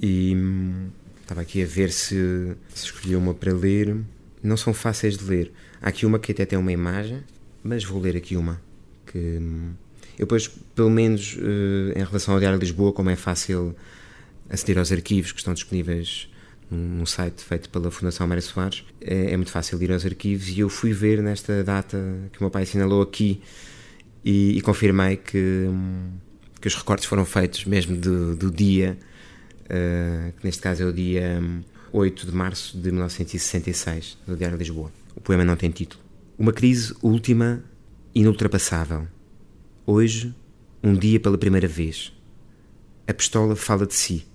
E 0.00 0.34
um, 0.36 0.88
estava 1.22 1.40
aqui 1.40 1.62
a 1.62 1.66
ver 1.66 1.90
se, 1.90 2.56
se 2.74 2.86
escolhi 2.86 3.16
uma 3.16 3.32
para 3.32 3.52
ler. 3.52 3.96
Não 4.42 4.56
são 4.56 4.74
fáceis 4.74 5.16
de 5.16 5.24
ler. 5.24 5.52
Há 5.80 5.88
aqui 5.88 6.04
uma 6.04 6.18
que 6.18 6.32
até 6.32 6.44
tem 6.44 6.58
uma 6.58 6.72
imagem, 6.72 7.22
mas 7.62 7.84
vou 7.84 8.00
ler 8.00 8.16
aqui 8.16 8.36
uma 8.36 8.60
que 9.06 9.18
hum, 9.18 9.72
eu 10.18 10.26
depois, 10.26 10.48
pelo 10.74 10.90
menos 10.90 11.36
em 11.94 12.02
relação 12.02 12.34
ao 12.34 12.40
Diário 12.40 12.58
de 12.58 12.64
Lisboa, 12.64 12.92
como 12.92 13.10
é 13.10 13.16
fácil 13.16 13.76
aceder 14.48 14.78
aos 14.78 14.90
arquivos 14.90 15.32
que 15.32 15.38
estão 15.38 15.54
disponíveis 15.54 16.28
num 16.70 17.06
site 17.06 17.42
feito 17.42 17.70
pela 17.70 17.90
Fundação 17.90 18.26
Mário 18.26 18.42
Soares, 18.42 18.84
é, 19.00 19.32
é, 19.32 19.36
muito 19.36 19.50
fácil 19.50 19.80
ir 19.82 19.92
aos 19.92 20.04
arquivos 20.04 20.48
e 20.48 20.60
eu 20.60 20.68
fui 20.68 20.92
ver 20.92 21.22
nesta 21.22 21.62
data 21.62 21.96
que 22.32 22.38
o 22.38 22.42
meu 22.42 22.50
pai 22.50 22.64
assinalou 22.64 23.02
aqui 23.02 23.40
e, 24.24 24.58
e 24.58 24.60
confirmei 24.60 25.16
que, 25.16 25.66
hum, 25.68 26.10
que 26.60 26.66
os 26.66 26.74
recortes 26.74 27.06
foram 27.06 27.24
feitos 27.24 27.64
mesmo 27.64 27.96
do, 27.96 28.34
do 28.34 28.50
dia, 28.50 28.98
uh, 29.64 30.32
que 30.32 30.44
neste 30.44 30.60
caso 30.60 30.82
é 30.82 30.86
o 30.86 30.92
dia 30.92 31.40
8 31.92 32.22
hum, 32.22 32.30
de 32.30 32.36
março 32.36 32.76
de 32.76 32.90
1966, 32.90 34.18
do 34.26 34.36
Diário 34.36 34.58
de 34.58 34.64
Lisboa. 34.64 34.90
O 35.14 35.20
poema 35.20 35.44
não 35.44 35.56
tem 35.56 35.70
título. 35.70 36.02
Uma 36.36 36.52
crise 36.52 36.94
última, 37.00 37.62
inultrapassável. 38.14 39.06
Hoje, 39.86 40.34
um 40.82 40.92
dia 40.92 41.20
pela 41.20 41.38
primeira 41.38 41.68
vez. 41.68 42.12
A 43.06 43.14
pistola 43.14 43.54
fala 43.54 43.86
de 43.86 43.94
si. 43.94 44.26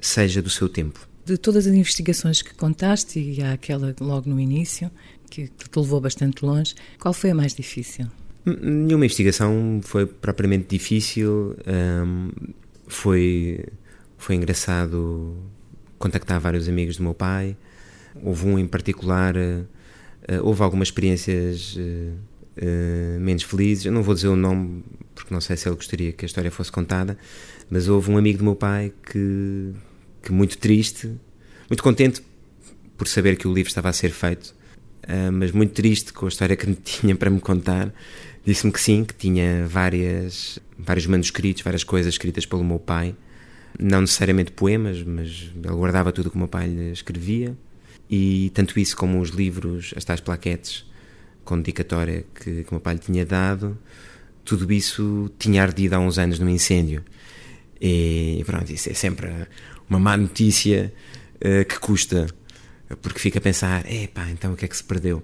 Seja 0.00 0.42
do 0.42 0.50
seu 0.50 0.68
tempo. 0.68 1.09
De 1.30 1.38
todas 1.38 1.66
as 1.66 1.74
investigações 1.74 2.42
que 2.42 2.52
contaste, 2.54 3.20
e 3.20 3.42
há 3.42 3.52
aquela 3.52 3.94
logo 4.00 4.28
no 4.28 4.40
início, 4.40 4.90
que 5.30 5.46
te 5.46 5.76
levou 5.76 6.00
bastante 6.00 6.44
longe, 6.44 6.74
qual 6.98 7.14
foi 7.14 7.30
a 7.30 7.34
mais 7.34 7.54
difícil? 7.54 8.06
Nenhuma 8.44 9.04
investigação 9.04 9.80
foi 9.82 10.06
propriamente 10.06 10.66
difícil. 10.68 11.56
Um, 11.66 12.30
foi, 12.88 13.64
foi 14.18 14.34
engraçado 14.34 15.36
contactar 15.98 16.40
vários 16.40 16.68
amigos 16.68 16.96
do 16.96 17.02
meu 17.04 17.14
pai. 17.14 17.56
Houve 18.22 18.46
um 18.46 18.58
em 18.58 18.66
particular 18.66 19.36
Uh, 20.30 20.46
houve 20.46 20.62
algumas 20.62 20.88
experiências 20.88 21.76
uh, 21.76 21.80
uh, 21.80 23.20
menos 23.20 23.42
felizes. 23.42 23.86
Eu 23.86 23.92
não 23.92 24.02
vou 24.02 24.14
dizer 24.14 24.28
o 24.28 24.36
nome 24.36 24.84
porque 25.14 25.32
não 25.32 25.40
sei 25.40 25.56
se 25.56 25.68
ele 25.68 25.76
gostaria 25.76 26.12
que 26.12 26.24
a 26.24 26.26
história 26.26 26.50
fosse 26.50 26.70
contada, 26.70 27.18
mas 27.68 27.88
houve 27.88 28.10
um 28.10 28.16
amigo 28.16 28.38
do 28.38 28.44
meu 28.44 28.54
pai 28.54 28.92
que, 29.10 29.72
que 30.22 30.32
muito 30.32 30.58
triste, 30.58 31.10
muito 31.68 31.82
contente 31.82 32.22
por 32.96 33.08
saber 33.08 33.36
que 33.36 33.48
o 33.48 33.52
livro 33.52 33.68
estava 33.68 33.88
a 33.88 33.92
ser 33.92 34.10
feito, 34.10 34.54
mas 35.32 35.52
muito 35.52 35.72
triste 35.72 36.12
com 36.12 36.26
a 36.26 36.28
história 36.28 36.56
que 36.56 36.72
tinha 36.84 37.16
para 37.16 37.30
me 37.30 37.40
contar, 37.40 37.92
disse-me 38.44 38.72
que 38.72 38.80
sim, 38.80 39.04
que 39.04 39.14
tinha 39.14 39.66
várias, 39.66 40.58
vários 40.78 41.06
manuscritos, 41.06 41.62
várias 41.62 41.84
coisas 41.84 42.12
escritas 42.12 42.46
pelo 42.46 42.64
meu 42.64 42.78
pai, 42.78 43.14
não 43.78 44.02
necessariamente 44.02 44.52
poemas, 44.52 45.02
mas 45.02 45.50
ele 45.54 45.74
guardava 45.74 46.12
tudo 46.12 46.30
que 46.30 46.36
o 46.36 46.38
meu 46.38 46.48
pai 46.48 46.68
lhe 46.68 46.92
escrevia. 46.92 47.56
E 48.08 48.50
tanto 48.54 48.78
isso 48.80 48.96
como 48.96 49.20
os 49.20 49.30
livros, 49.30 49.94
as 49.96 50.04
tais 50.04 50.20
plaquetes 50.20 50.84
com 51.44 51.56
dedicatória 51.56 52.24
que, 52.34 52.64
que 52.64 52.70
o 52.70 52.74
meu 52.74 52.80
pai 52.80 52.94
lhe 52.94 53.00
tinha 53.00 53.24
dado, 53.24 53.78
tudo 54.44 54.70
isso 54.72 55.30
tinha 55.38 55.62
ardido 55.62 55.94
há 55.94 56.00
uns 56.00 56.18
anos 56.18 56.38
num 56.38 56.48
incêndio. 56.48 57.04
E 57.80 58.42
pronto, 58.44 58.70
isso 58.72 58.90
é 58.90 58.94
sempre 58.94 59.28
uma 59.90 59.98
má 59.98 60.16
notícia 60.16 60.92
uh, 61.36 61.64
que 61.64 61.78
custa, 61.80 62.28
porque 63.02 63.18
fica 63.18 63.38
a 63.38 63.42
pensar: 63.42 63.84
epá, 63.92 64.30
então 64.30 64.52
o 64.52 64.56
que 64.56 64.64
é 64.64 64.68
que 64.68 64.76
se 64.76 64.84
perdeu? 64.84 65.22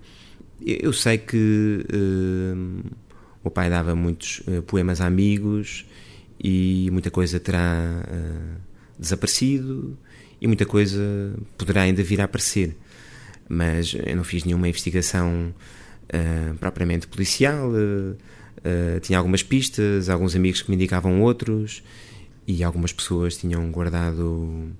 Eu 0.60 0.92
sei 0.92 1.18
que 1.18 1.86
uh, 1.94 2.90
o 3.44 3.50
pai 3.50 3.70
dava 3.70 3.94
muitos 3.94 4.40
uh, 4.40 4.62
poemas 4.62 5.00
a 5.00 5.06
amigos 5.06 5.86
e 6.42 6.90
muita 6.90 7.10
coisa 7.10 7.40
terá 7.40 8.02
desaparecido 8.98 9.96
e 10.40 10.46
muita 10.46 10.66
coisa 10.66 11.00
poderá 11.56 11.82
ainda 11.82 12.02
vir 12.02 12.20
a 12.20 12.24
aparecer. 12.24 12.76
Mas 13.48 13.94
eu 13.94 14.16
não 14.16 14.24
fiz 14.24 14.44
nenhuma 14.44 14.68
investigação 14.68 15.54
propriamente 16.60 17.06
policial, 17.06 17.70
uh, 17.70 19.00
tinha 19.00 19.18
algumas 19.18 19.42
pistas, 19.42 20.08
alguns 20.08 20.34
amigos 20.34 20.60
que 20.62 20.70
me 20.70 20.76
indicavam 20.76 21.22
outros 21.22 21.82
e 22.46 22.62
algumas 22.62 22.92
pessoas 22.92 23.36
tinham 23.36 23.70
guardado 23.70 24.70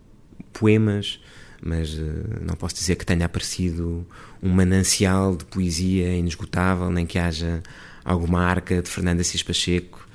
poemas, 0.52 1.20
mas 1.62 1.98
não 2.40 2.54
posso 2.54 2.74
dizer 2.74 2.96
que 2.96 3.04
tenha 3.04 3.26
aparecido 3.26 4.06
um 4.42 4.50
manancial 4.50 5.36
de 5.36 5.44
poesia 5.44 6.14
inesgotável, 6.14 6.90
nem 6.90 7.06
que 7.06 7.18
haja 7.18 7.62
alguma 8.04 8.42
arca 8.42 8.80
de 8.82 8.88
Fernando 8.88 9.20
Assis 9.20 9.42
Pacheco, 9.42 10.06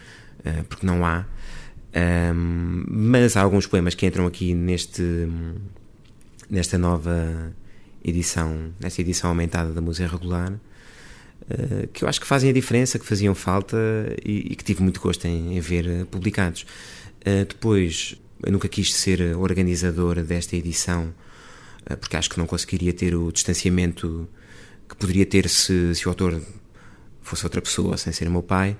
porque 0.69 0.85
não 0.85 1.05
há. 1.05 1.25
Mas 2.87 3.35
há 3.35 3.41
alguns 3.41 3.67
poemas 3.67 3.95
que 3.95 4.05
entram 4.05 4.25
aqui 4.25 4.53
neste 4.53 5.27
nesta 6.49 6.77
nova 6.77 7.53
edição, 8.03 8.73
nesta 8.79 9.01
edição 9.01 9.29
aumentada 9.29 9.71
da 9.71 9.79
música 9.79 10.07
regular, 10.07 10.53
uh, 11.43 11.88
que 11.88 12.04
eu 12.04 12.08
acho 12.10 12.19
que 12.19 12.27
fazem 12.27 12.49
a 12.49 12.54
diferença, 12.54 12.99
que 12.99 13.06
faziam 13.06 13.34
falta 13.36 13.77
e, 14.23 14.51
e 14.51 14.56
que 14.56 14.63
tive 14.63 14.82
muito 14.82 14.99
gosto 14.99 15.25
em, 15.25 15.58
em 15.58 15.60
ver 15.60 15.86
uh, 15.86 16.06
publicados. 16.06 16.65
Uh, 17.21 17.45
depois, 17.47 18.15
eu 18.43 18.51
nunca 18.51 18.67
quis 18.67 18.93
ser 18.93 19.36
organizadora 19.38 20.23
desta 20.23 20.56
edição, 20.56 21.13
porque 21.99 22.15
acho 22.15 22.30
que 22.30 22.38
não 22.38 22.45
conseguiria 22.45 22.93
ter 22.93 23.15
o 23.15 23.32
distanciamento 23.32 24.27
que 24.88 24.95
poderia 24.95 25.25
ter 25.25 25.47
se, 25.47 25.95
se 25.95 26.08
o 26.08 26.10
autor 26.10 26.41
fosse 27.21 27.45
outra 27.45 27.62
pessoa, 27.62 27.97
sem 27.97 28.12
ser 28.12 28.30
meu 28.30 28.43
pai. 28.43 28.75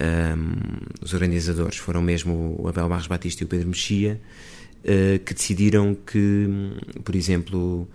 Um, 0.00 0.56
os 1.00 1.14
organizadores 1.14 1.76
foram 1.76 2.02
mesmo 2.02 2.56
o 2.58 2.68
Abel 2.68 2.88
Barros 2.88 3.06
Batista 3.06 3.44
e 3.44 3.46
o 3.46 3.48
Pedro 3.48 3.68
Mexia, 3.68 4.20
uh, 4.80 5.18
que 5.20 5.34
decidiram 5.34 5.94
que, 5.94 6.48
por 7.04 7.14
exemplo, 7.14 7.88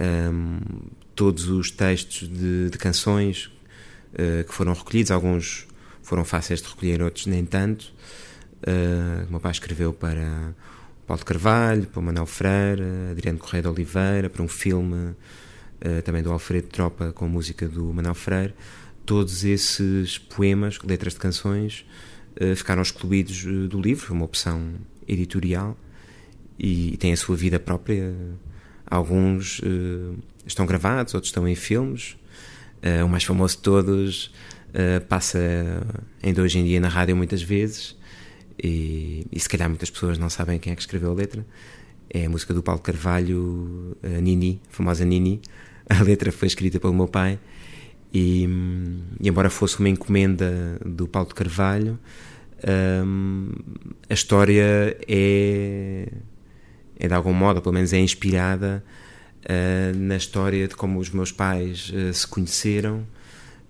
um, 0.00 0.58
todos 1.16 1.48
os 1.48 1.72
textos 1.72 2.28
de, 2.28 2.70
de 2.70 2.78
canções 2.78 3.50
uh, 4.12 4.44
que 4.44 4.54
foram 4.54 4.72
recolhidos, 4.72 5.10
alguns 5.10 5.66
foram 6.02 6.24
fáceis 6.24 6.62
de 6.62 6.68
recolher, 6.68 7.02
outros 7.02 7.26
nem 7.26 7.44
tanto. 7.44 7.92
Uh, 8.62 9.26
o 9.26 9.30
meu 9.32 9.40
pai 9.40 9.50
escreveu 9.50 9.92
para 9.92 10.54
Paulo 11.04 11.24
Carvalho, 11.24 11.86
para 11.86 11.98
o 11.98 12.02
Manuel 12.02 12.26
Freire, 12.26 12.82
Adriano 13.10 13.40
Correia 13.40 13.62
de 13.62 13.68
Oliveira, 13.68 14.30
para 14.30 14.42
um 14.42 14.48
filme 14.48 15.16
também 16.04 16.22
do 16.22 16.32
Alfredo 16.32 16.68
Tropa 16.68 17.12
com 17.12 17.28
música 17.28 17.68
do 17.68 17.92
Manuel 17.92 18.14
Freire 18.14 18.54
todos 19.06 19.44
esses 19.44 20.18
poemas, 20.18 20.78
letras 20.82 21.14
de 21.14 21.20
canções, 21.20 21.86
uh, 22.40 22.54
ficaram 22.56 22.82
excluídos 22.82 23.44
uh, 23.44 23.68
do 23.68 23.80
livro, 23.80 24.12
uma 24.12 24.24
opção 24.24 24.74
editorial, 25.06 25.78
e, 26.58 26.94
e 26.94 26.96
têm 26.96 27.12
a 27.12 27.16
sua 27.16 27.36
vida 27.36 27.60
própria. 27.60 28.12
Alguns 28.84 29.60
uh, 29.60 30.18
estão 30.46 30.66
gravados, 30.66 31.14
outros 31.14 31.30
estão 31.30 31.46
em 31.46 31.54
filmes. 31.54 32.16
o 33.04 33.08
mais 33.08 33.24
famoso 33.24 33.56
de 33.56 33.62
todos 33.62 34.32
passa 35.08 35.38
ainda 36.22 36.42
hoje 36.42 36.58
em 36.58 36.64
dia 36.64 36.80
na 36.80 36.88
rádio 36.88 37.16
muitas 37.16 37.42
vezes, 37.42 37.96
e, 38.62 39.26
e, 39.30 39.40
se 39.40 39.48
calhar 39.48 39.68
muitas 39.68 39.90
pessoas 39.90 40.18
não 40.18 40.30
sabem 40.30 40.58
quem 40.58 40.72
é 40.72 40.76
que 40.76 40.80
escreveu 40.80 41.10
a 41.10 41.14
letra. 41.14 41.44
É 42.08 42.24
a 42.24 42.30
música 42.30 42.54
do 42.54 42.62
Paulo 42.62 42.80
Carvalho, 42.80 43.96
Nini, 44.22 44.60
a 44.70 44.72
famosa 44.72 45.04
Nini. 45.04 45.40
A 45.88 46.02
letra 46.02 46.32
foi 46.32 46.48
escrita 46.48 46.80
pelo 46.80 46.94
meu 46.94 47.06
pai 47.06 47.38
e, 48.12 48.48
e, 49.20 49.28
embora 49.28 49.50
fosse 49.50 49.78
uma 49.78 49.88
encomenda 49.88 50.78
do 50.84 51.06
Paulo 51.06 51.28
de 51.28 51.34
Carvalho, 51.34 51.98
um, 53.04 53.50
a 54.08 54.14
história 54.14 54.96
é, 55.06 56.08
é 56.98 57.08
de 57.08 57.14
algum 57.14 57.34
modo, 57.34 57.60
pelo 57.60 57.74
menos 57.74 57.92
é 57.92 57.98
inspirada 57.98 58.82
uh, 59.46 59.96
na 59.96 60.16
história 60.16 60.68
de 60.68 60.74
como 60.76 60.98
os 60.98 61.10
meus 61.10 61.32
pais 61.32 61.90
uh, 61.90 62.12
se 62.12 62.26
conheceram 62.26 63.06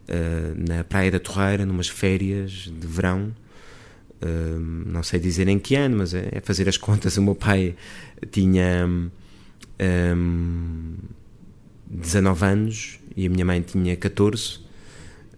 uh, 0.09 0.69
na 0.69 0.83
Praia 0.85 1.11
da 1.11 1.21
Torreira, 1.21 1.65
numas 1.65 1.89
férias 1.89 2.71
de 2.73 2.87
verão. 2.87 3.35
não 4.87 5.03
sei 5.03 5.21
dizer 5.21 5.47
em 5.47 5.59
que 5.59 5.77
ano, 5.77 5.99
mas 5.99 6.15
é, 6.15 6.29
é, 6.33 6.41
fazer 6.41 6.69
as 6.69 6.77
contas. 6.77 7.17
O 7.17 7.23
meu 7.23 7.35
pai 7.35 7.77
tinha 8.31 8.89
um, 9.81 10.97
19 11.89 12.45
anos 12.45 12.99
e 13.17 13.27
a 13.27 13.31
minha 13.31 13.45
mãe 13.45 13.61
tinha 13.61 13.97
14, 13.97 14.57
uh, 14.57 14.61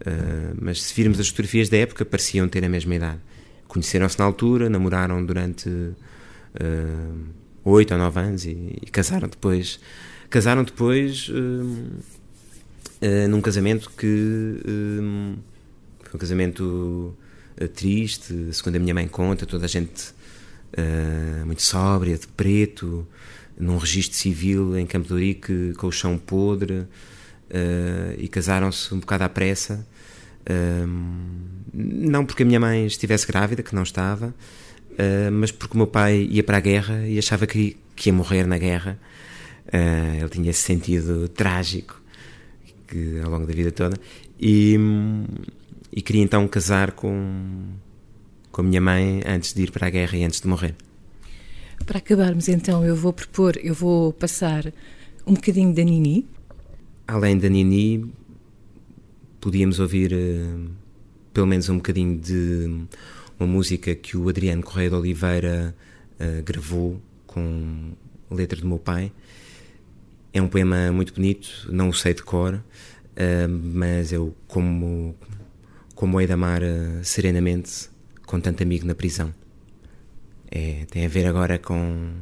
eh, 0.01 0.55
mas 0.61 0.83
se 0.83 0.95
virmos 0.95 1.21
as 1.21 1.29
fotografias 1.29 1.69
da 1.69 1.77
época, 1.77 2.05
pareciam 2.05 2.49
ter 2.49 2.65
a 2.65 2.69
mesma 2.69 2.95
idade. 2.95 3.21
Conheceram-se 3.69 4.19
na 4.19 4.25
altura, 4.25 4.69
namoraram 4.69 5.25
durante 5.25 5.69
uh, 5.69 5.95
eh, 6.59 7.13
8 7.65 7.93
ou 7.93 7.99
9 7.99 8.21
anos 8.21 8.45
e, 8.47 8.79
e 8.83 8.87
casaram 8.91 9.29
depois. 9.29 9.79
Casaram 10.31 10.63
depois 10.63 11.31
uh, 11.31 11.33
uh, 11.33 13.29
num 13.29 13.41
casamento 13.41 13.91
que 13.97 14.61
foi 16.03 16.15
um 16.15 16.19
casamento 16.19 17.17
triste, 17.75 18.53
segundo 18.53 18.77
a 18.77 18.79
minha 18.79 18.95
mãe 18.95 19.09
conta, 19.09 19.47
toda 19.47 19.65
a 19.65 19.69
gente 19.69 20.17
muito 21.47 21.63
sóbria, 21.63 22.17
de 22.17 22.27
preto, 22.29 23.07
num 23.59 23.79
registro 23.79 24.17
civil 24.17 24.79
em 24.79 24.87
Campo 24.87 25.09
de 25.09 25.13
Ourique 25.13 25.73
com 25.77 25.87
o 25.87 25.93
chão 25.93 26.19
podre, 26.19 26.87
e 28.19 28.29
casaram-se 28.29 28.95
um 28.95 29.01
bocado 29.01 29.25
à 29.25 29.29
pressa. 29.29 29.85
Uh, 30.43 30.89
não 31.73 32.25
porque 32.25 32.43
a 32.43 32.47
minha 32.47 32.61
mãe 32.61 32.87
estivesse 32.87 33.27
grávida, 33.27 33.63
que 33.63 33.75
não 33.75 33.83
estava, 33.83 34.35
mas 35.33 35.51
porque 35.51 35.75
o 35.75 35.79
meu 35.79 35.87
pai 35.87 36.29
ia 36.31 36.43
para 36.43 36.59
a 36.59 36.61
guerra 36.61 37.07
e 37.07 37.19
achava 37.19 37.47
que, 37.47 37.77
que 37.97 38.09
ia 38.09 38.13
morrer 38.13 38.47
na 38.47 38.59
guerra. 38.59 38.99
Ele 39.73 40.29
tinha 40.29 40.51
esse 40.51 40.63
sentido 40.63 41.29
trágico 41.29 42.01
que, 42.87 43.21
ao 43.23 43.31
longo 43.31 43.47
da 43.47 43.53
vida 43.53 43.71
toda. 43.71 43.97
E, 44.41 44.77
e 45.93 46.01
queria 46.03 46.23
então 46.23 46.47
casar 46.49 46.93
com, 46.93 47.75
com 48.51 48.61
a 48.63 48.65
minha 48.65 48.81
mãe 48.81 49.23
antes 49.27 49.53
de 49.53 49.63
ir 49.63 49.71
para 49.71 49.87
a 49.87 49.91
guerra 49.91 50.17
e 50.17 50.25
antes 50.25 50.41
de 50.41 50.49
morrer. 50.49 50.75
Para 51.87 51.99
acabarmos 51.99 52.49
então, 52.49 52.85
eu 52.85 52.97
vou 52.97 53.13
propor, 53.13 53.57
eu 53.63 53.75
vou 53.75 54.13
passar 54.13 54.73
um 55.27 55.35
bocadinho 55.35 55.73
da 55.75 55.83
Nini. 55.83 56.27
Além 57.07 57.39
da 57.39 57.49
Nini, 57.49 58.13
podíamos 59.41 59.79
ouvir 59.79 60.13
uh, 60.13 60.71
pelo 61.33 61.47
menos 61.47 61.69
um 61.69 61.77
bocadinho 61.77 62.19
de 62.19 62.87
uma 63.39 63.47
música 63.47 63.95
que 63.95 64.17
o 64.17 64.29
Adriano 64.29 64.63
Correia 64.63 64.91
de 64.91 64.97
Oliveira 64.97 65.75
uh, 66.21 66.43
gravou 66.43 67.01
com 67.27 67.93
letra 68.31 68.61
do 68.61 68.67
meu 68.67 68.79
pai. 68.79 69.13
É 70.33 70.43
um 70.43 70.49
poema 70.49 70.93
muito 70.93 71.15
bonito, 71.15 71.49
não 71.71 71.89
o 71.89 71.95
sei 71.95 72.15
de 72.15 72.23
cor, 72.23 72.55
uh, 72.55 73.49
mas 73.49 74.13
eu 74.13 74.35
como, 74.47 75.15
como 75.95 76.21
hei 76.21 76.27
de 76.27 76.33
amar 76.33 76.63
serenamente 77.03 77.91
com 78.27 78.39
tanto 78.39 78.63
amigo 78.63 78.87
na 78.87 78.95
prisão. 78.95 79.33
É, 80.51 80.87
tem 80.91 81.05
a 81.05 81.09
ver 81.09 81.27
agora 81.27 81.59
com, 81.59 82.13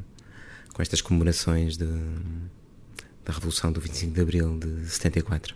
com 0.73 0.83
estas 0.83 1.01
comemorações 1.01 1.77
de, 1.77 1.87
da 3.25 3.33
Revolução 3.33 3.73
do 3.73 3.81
25 3.81 4.15
de 4.15 4.21
Abril 4.21 4.59
de 4.59 4.89
74. 4.89 5.55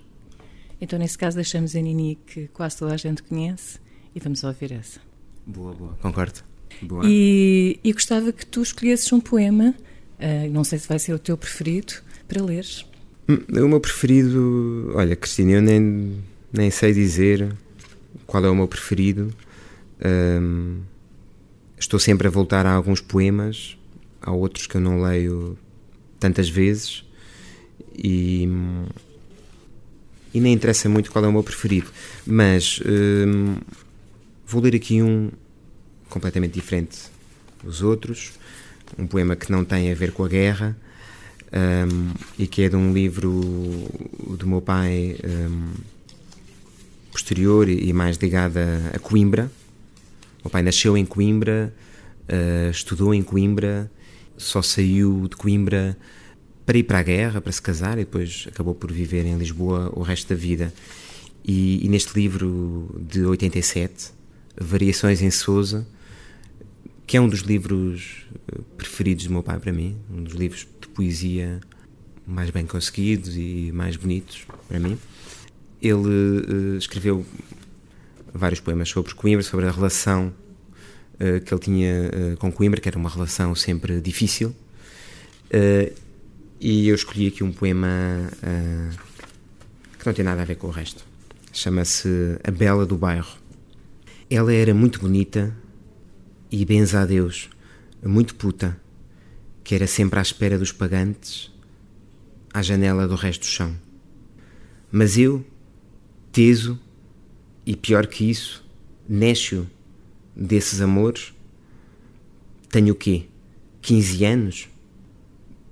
Então, 0.80 0.98
nesse 0.98 1.18
caso, 1.18 1.36
deixamos 1.36 1.76
a 1.76 1.80
Nini, 1.80 2.18
que 2.26 2.48
quase 2.48 2.78
toda 2.78 2.94
a 2.94 2.96
gente 2.96 3.22
conhece, 3.22 3.78
e 4.14 4.20
vamos 4.20 4.42
ouvir 4.42 4.72
essa. 4.72 5.00
Boa, 5.46 5.74
boa, 5.74 5.94
concordo. 6.00 6.40
Boa. 6.82 7.02
E, 7.06 7.78
e 7.84 7.92
gostava 7.92 8.32
que 8.32 8.46
tu 8.46 8.62
escolhesses 8.62 9.12
um 9.12 9.20
poema, 9.20 9.74
uh, 10.18 10.50
não 10.50 10.64
sei 10.64 10.78
se 10.78 10.88
vai 10.88 10.98
ser 10.98 11.12
o 11.12 11.18
teu 11.18 11.36
preferido, 11.36 11.94
para 12.30 12.44
leres. 12.44 12.86
Hum, 13.28 13.40
o 13.64 13.68
meu 13.68 13.80
preferido, 13.80 14.92
olha, 14.94 15.16
Cristina, 15.16 15.52
eu 15.52 15.62
nem, 15.62 16.22
nem 16.52 16.70
sei 16.70 16.92
dizer 16.92 17.52
qual 18.24 18.44
é 18.44 18.48
o 18.48 18.54
meu 18.54 18.68
preferido. 18.68 19.34
Um, 20.04 20.78
estou 21.76 21.98
sempre 21.98 22.28
a 22.28 22.30
voltar 22.30 22.64
a 22.66 22.72
alguns 22.72 23.00
poemas, 23.00 23.76
há 24.22 24.30
outros 24.30 24.68
que 24.68 24.76
eu 24.76 24.80
não 24.80 25.02
leio 25.02 25.58
tantas 26.20 26.48
vezes 26.48 27.04
e, 27.96 28.48
e 30.32 30.40
nem 30.40 30.52
interessa 30.52 30.88
muito 30.88 31.10
qual 31.10 31.24
é 31.24 31.28
o 31.28 31.32
meu 31.32 31.42
preferido, 31.42 31.90
mas 32.26 32.80
hum, 32.86 33.56
vou 34.46 34.62
ler 34.62 34.76
aqui 34.76 35.02
um 35.02 35.30
completamente 36.08 36.52
diferente 36.52 36.98
dos 37.62 37.82
outros, 37.82 38.32
um 38.98 39.06
poema 39.06 39.34
que 39.36 39.50
não 39.50 39.64
tem 39.64 39.90
a 39.90 39.94
ver 39.94 40.12
com 40.12 40.24
a 40.24 40.28
guerra 40.28 40.76
um, 41.52 42.12
e 42.38 42.46
que 42.46 42.62
é 42.62 42.68
de 42.68 42.76
um 42.76 42.92
livro 42.92 43.30
do 44.38 44.46
meu 44.46 44.60
pai 44.60 45.16
um, 45.24 45.72
posterior 47.12 47.68
e 47.68 47.92
mais 47.92 48.16
ligado 48.16 48.56
a, 48.58 48.96
a 48.96 48.98
Coimbra 48.98 49.50
o 50.40 50.48
meu 50.48 50.50
pai 50.50 50.62
nasceu 50.62 50.96
em 50.96 51.04
Coimbra, 51.04 51.72
uh, 52.24 52.70
estudou 52.70 53.12
em 53.12 53.22
Coimbra, 53.22 53.90
só 54.38 54.62
saiu 54.62 55.28
de 55.28 55.36
Coimbra 55.36 55.96
para 56.64 56.78
ir 56.78 56.84
para 56.84 56.98
a 56.98 57.02
guerra, 57.02 57.40
para 57.42 57.52
se 57.52 57.60
casar 57.60 57.98
e 57.98 58.04
depois 58.04 58.46
acabou 58.48 58.74
por 58.74 58.90
viver 58.90 59.26
em 59.26 59.36
Lisboa 59.36 59.92
o 59.94 60.00
resto 60.00 60.30
da 60.30 60.34
vida. 60.34 60.72
E, 61.44 61.84
e 61.84 61.88
neste 61.88 62.18
livro 62.18 62.88
de 62.98 63.22
87, 63.22 64.12
Variações 64.58 65.20
em 65.20 65.30
Sousa, 65.30 65.86
que 67.06 67.18
é 67.18 67.20
um 67.20 67.28
dos 67.28 67.40
livros 67.40 68.24
eh, 68.48 68.60
preferidos 68.76 69.26
do 69.26 69.32
meu 69.32 69.42
pai 69.42 69.58
para 69.58 69.72
mim, 69.72 69.96
um 70.10 70.22
dos 70.22 70.34
livros 70.34 70.64
poesia 71.00 71.60
mais 72.26 72.50
bem 72.50 72.66
conseguidos 72.66 73.34
e 73.34 73.72
mais 73.72 73.96
bonitos 73.96 74.46
para 74.68 74.78
mim. 74.78 74.98
Ele 75.80 75.94
uh, 75.96 76.76
escreveu 76.76 77.24
vários 78.34 78.60
poemas 78.60 78.90
sobre 78.90 79.14
Coimbra, 79.14 79.42
sobre 79.42 79.64
a 79.64 79.70
relação 79.70 80.30
uh, 81.14 81.40
que 81.40 81.54
ele 81.54 81.60
tinha 81.60 82.10
uh, 82.10 82.36
com 82.36 82.52
Coimbra, 82.52 82.82
que 82.82 82.86
era 82.86 82.98
uma 82.98 83.08
relação 83.08 83.54
sempre 83.54 83.98
difícil. 84.02 84.54
E 86.60 86.86
eu 86.86 86.94
escolhi 86.94 87.28
aqui 87.28 87.42
um 87.42 87.50
poema 87.50 87.88
que 89.98 90.06
não 90.06 90.12
tem 90.12 90.24
nada 90.24 90.42
a 90.42 90.44
ver 90.44 90.56
com 90.56 90.66
o 90.66 90.70
resto. 90.70 91.02
Chama-se 91.50 92.38
A 92.44 92.50
Bela 92.50 92.84
do 92.84 92.96
Bairro. 92.96 93.38
Ela 94.28 94.52
era 94.52 94.74
muito 94.74 95.00
bonita 95.00 95.56
e, 96.52 96.62
benza 96.66 97.00
a 97.00 97.06
Deus, 97.06 97.48
muito 98.04 98.34
puta, 98.34 98.78
que 99.70 99.74
era 99.76 99.86
sempre 99.86 100.18
à 100.18 100.22
espera 100.22 100.58
dos 100.58 100.72
pagantes, 100.72 101.48
à 102.52 102.60
janela 102.60 103.06
do 103.06 103.14
resto 103.14 103.42
do 103.42 103.46
chão. 103.46 103.78
Mas 104.90 105.16
eu, 105.16 105.46
teso, 106.32 106.76
e 107.64 107.76
pior 107.76 108.08
que 108.08 108.28
isso, 108.28 108.68
nécio 109.08 109.70
desses 110.34 110.80
amores, 110.80 111.32
tenho 112.68 112.94
o 112.94 112.96
quê? 112.96 113.28
15 113.80 114.24
anos? 114.24 114.68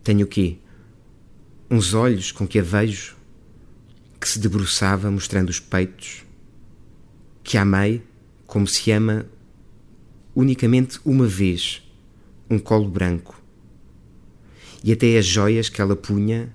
Tenho 0.05 0.27
o 0.27 0.29
quê? 0.29 0.59
Uns 1.69 1.93
olhos 1.93 2.31
com 2.31 2.47
que 2.47 2.61
a 2.61 2.63
vejo, 2.63 3.17
que 4.21 4.29
se 4.29 4.39
debruçava 4.39 5.11
mostrando 5.11 5.49
os 5.49 5.59
peitos, 5.59 6.25
que 7.43 7.59
amei 7.59 8.01
como 8.47 8.65
se 8.65 8.93
ama 8.93 9.27
unicamente 10.37 11.01
uma 11.05 11.27
vez, 11.27 11.83
um 12.49 12.61
colo 12.61 12.89
branco. 12.89 13.39
E 14.83 14.93
até 14.93 15.19
as 15.19 15.27
joias 15.27 15.69
que 15.69 15.81
ela 15.81 15.97
punha 15.97 16.55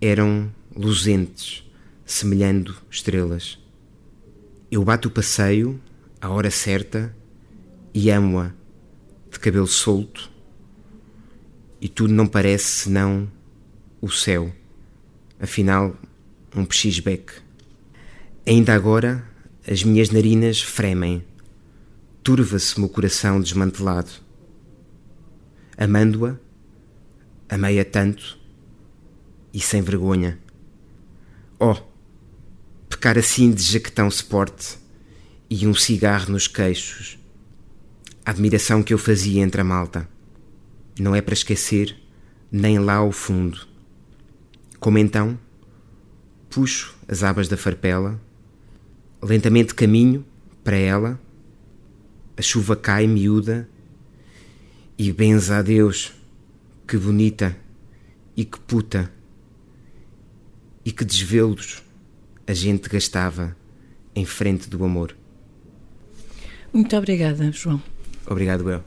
eram 0.00 0.52
luzentes, 0.74 1.64
semelhando 2.04 2.76
estrelas. 2.90 3.58
Eu 4.70 4.84
bato 4.84 5.08
o 5.08 5.10
passeio, 5.10 5.80
à 6.20 6.28
hora 6.28 6.50
certa, 6.50 7.14
e 7.94 8.10
amo-a, 8.10 8.52
de 9.30 9.38
cabelo 9.40 9.66
solto, 9.66 10.30
e 11.80 11.88
tudo 11.88 12.12
não 12.12 12.26
parece 12.26 12.64
senão 12.64 13.30
o 14.00 14.10
céu, 14.10 14.52
afinal, 15.40 15.96
um 16.54 16.64
pechisbeque. 16.64 17.32
Ainda 18.46 18.74
agora, 18.74 19.26
as 19.66 19.82
minhas 19.82 20.10
narinas 20.10 20.60
fremem, 20.60 21.24
turva-se-me 22.22 22.86
o 22.86 22.88
coração 22.88 23.40
desmantelado. 23.40 24.10
Amando-a, 25.76 26.38
amei-a 27.48 27.84
tanto 27.84 28.38
e 29.52 29.60
sem 29.60 29.82
vergonha. 29.82 30.38
Oh, 31.58 31.76
pecar 32.88 33.18
assim 33.18 33.50
de 33.50 33.62
jaquetão 33.62 34.10
suporte 34.10 34.78
e 35.48 35.66
um 35.66 35.74
cigarro 35.74 36.32
nos 36.32 36.48
queixos. 36.48 37.18
A 38.24 38.30
admiração 38.30 38.82
que 38.82 38.92
eu 38.92 38.98
fazia 38.98 39.42
entre 39.42 39.60
a 39.60 39.64
malta. 39.64 40.08
Não 40.98 41.14
é 41.14 41.20
para 41.20 41.34
esquecer, 41.34 41.96
nem 42.50 42.78
lá 42.78 42.94
ao 42.94 43.12
fundo. 43.12 43.66
Como 44.80 44.98
então, 44.98 45.38
puxo 46.50 46.94
as 47.06 47.22
abas 47.22 47.48
da 47.48 47.56
farpela, 47.56 48.20
lentamente 49.22 49.74
caminho 49.74 50.24
para 50.64 50.76
ela, 50.76 51.20
a 52.36 52.42
chuva 52.42 52.76
cai 52.76 53.06
miúda 53.06 53.68
e 54.98 55.12
benza 55.12 55.58
a 55.58 55.62
Deus, 55.62 56.12
que 56.86 56.96
bonita 56.96 57.56
e 58.36 58.44
que 58.44 58.60
puta 58.60 59.10
e 60.84 60.92
que 60.92 61.04
desvelos 61.04 61.82
a 62.46 62.54
gente 62.54 62.88
gastava 62.88 63.56
em 64.14 64.24
frente 64.24 64.70
do 64.70 64.84
amor. 64.84 65.16
Muito 66.72 66.96
obrigada, 66.96 67.50
João. 67.50 67.82
Obrigado, 68.26 68.70
eu. 68.70 68.82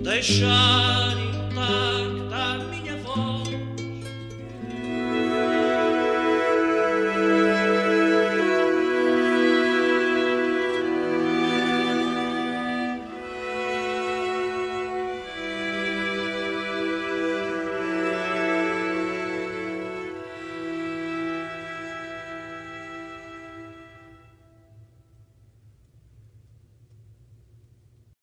Deixar 0.00 1.03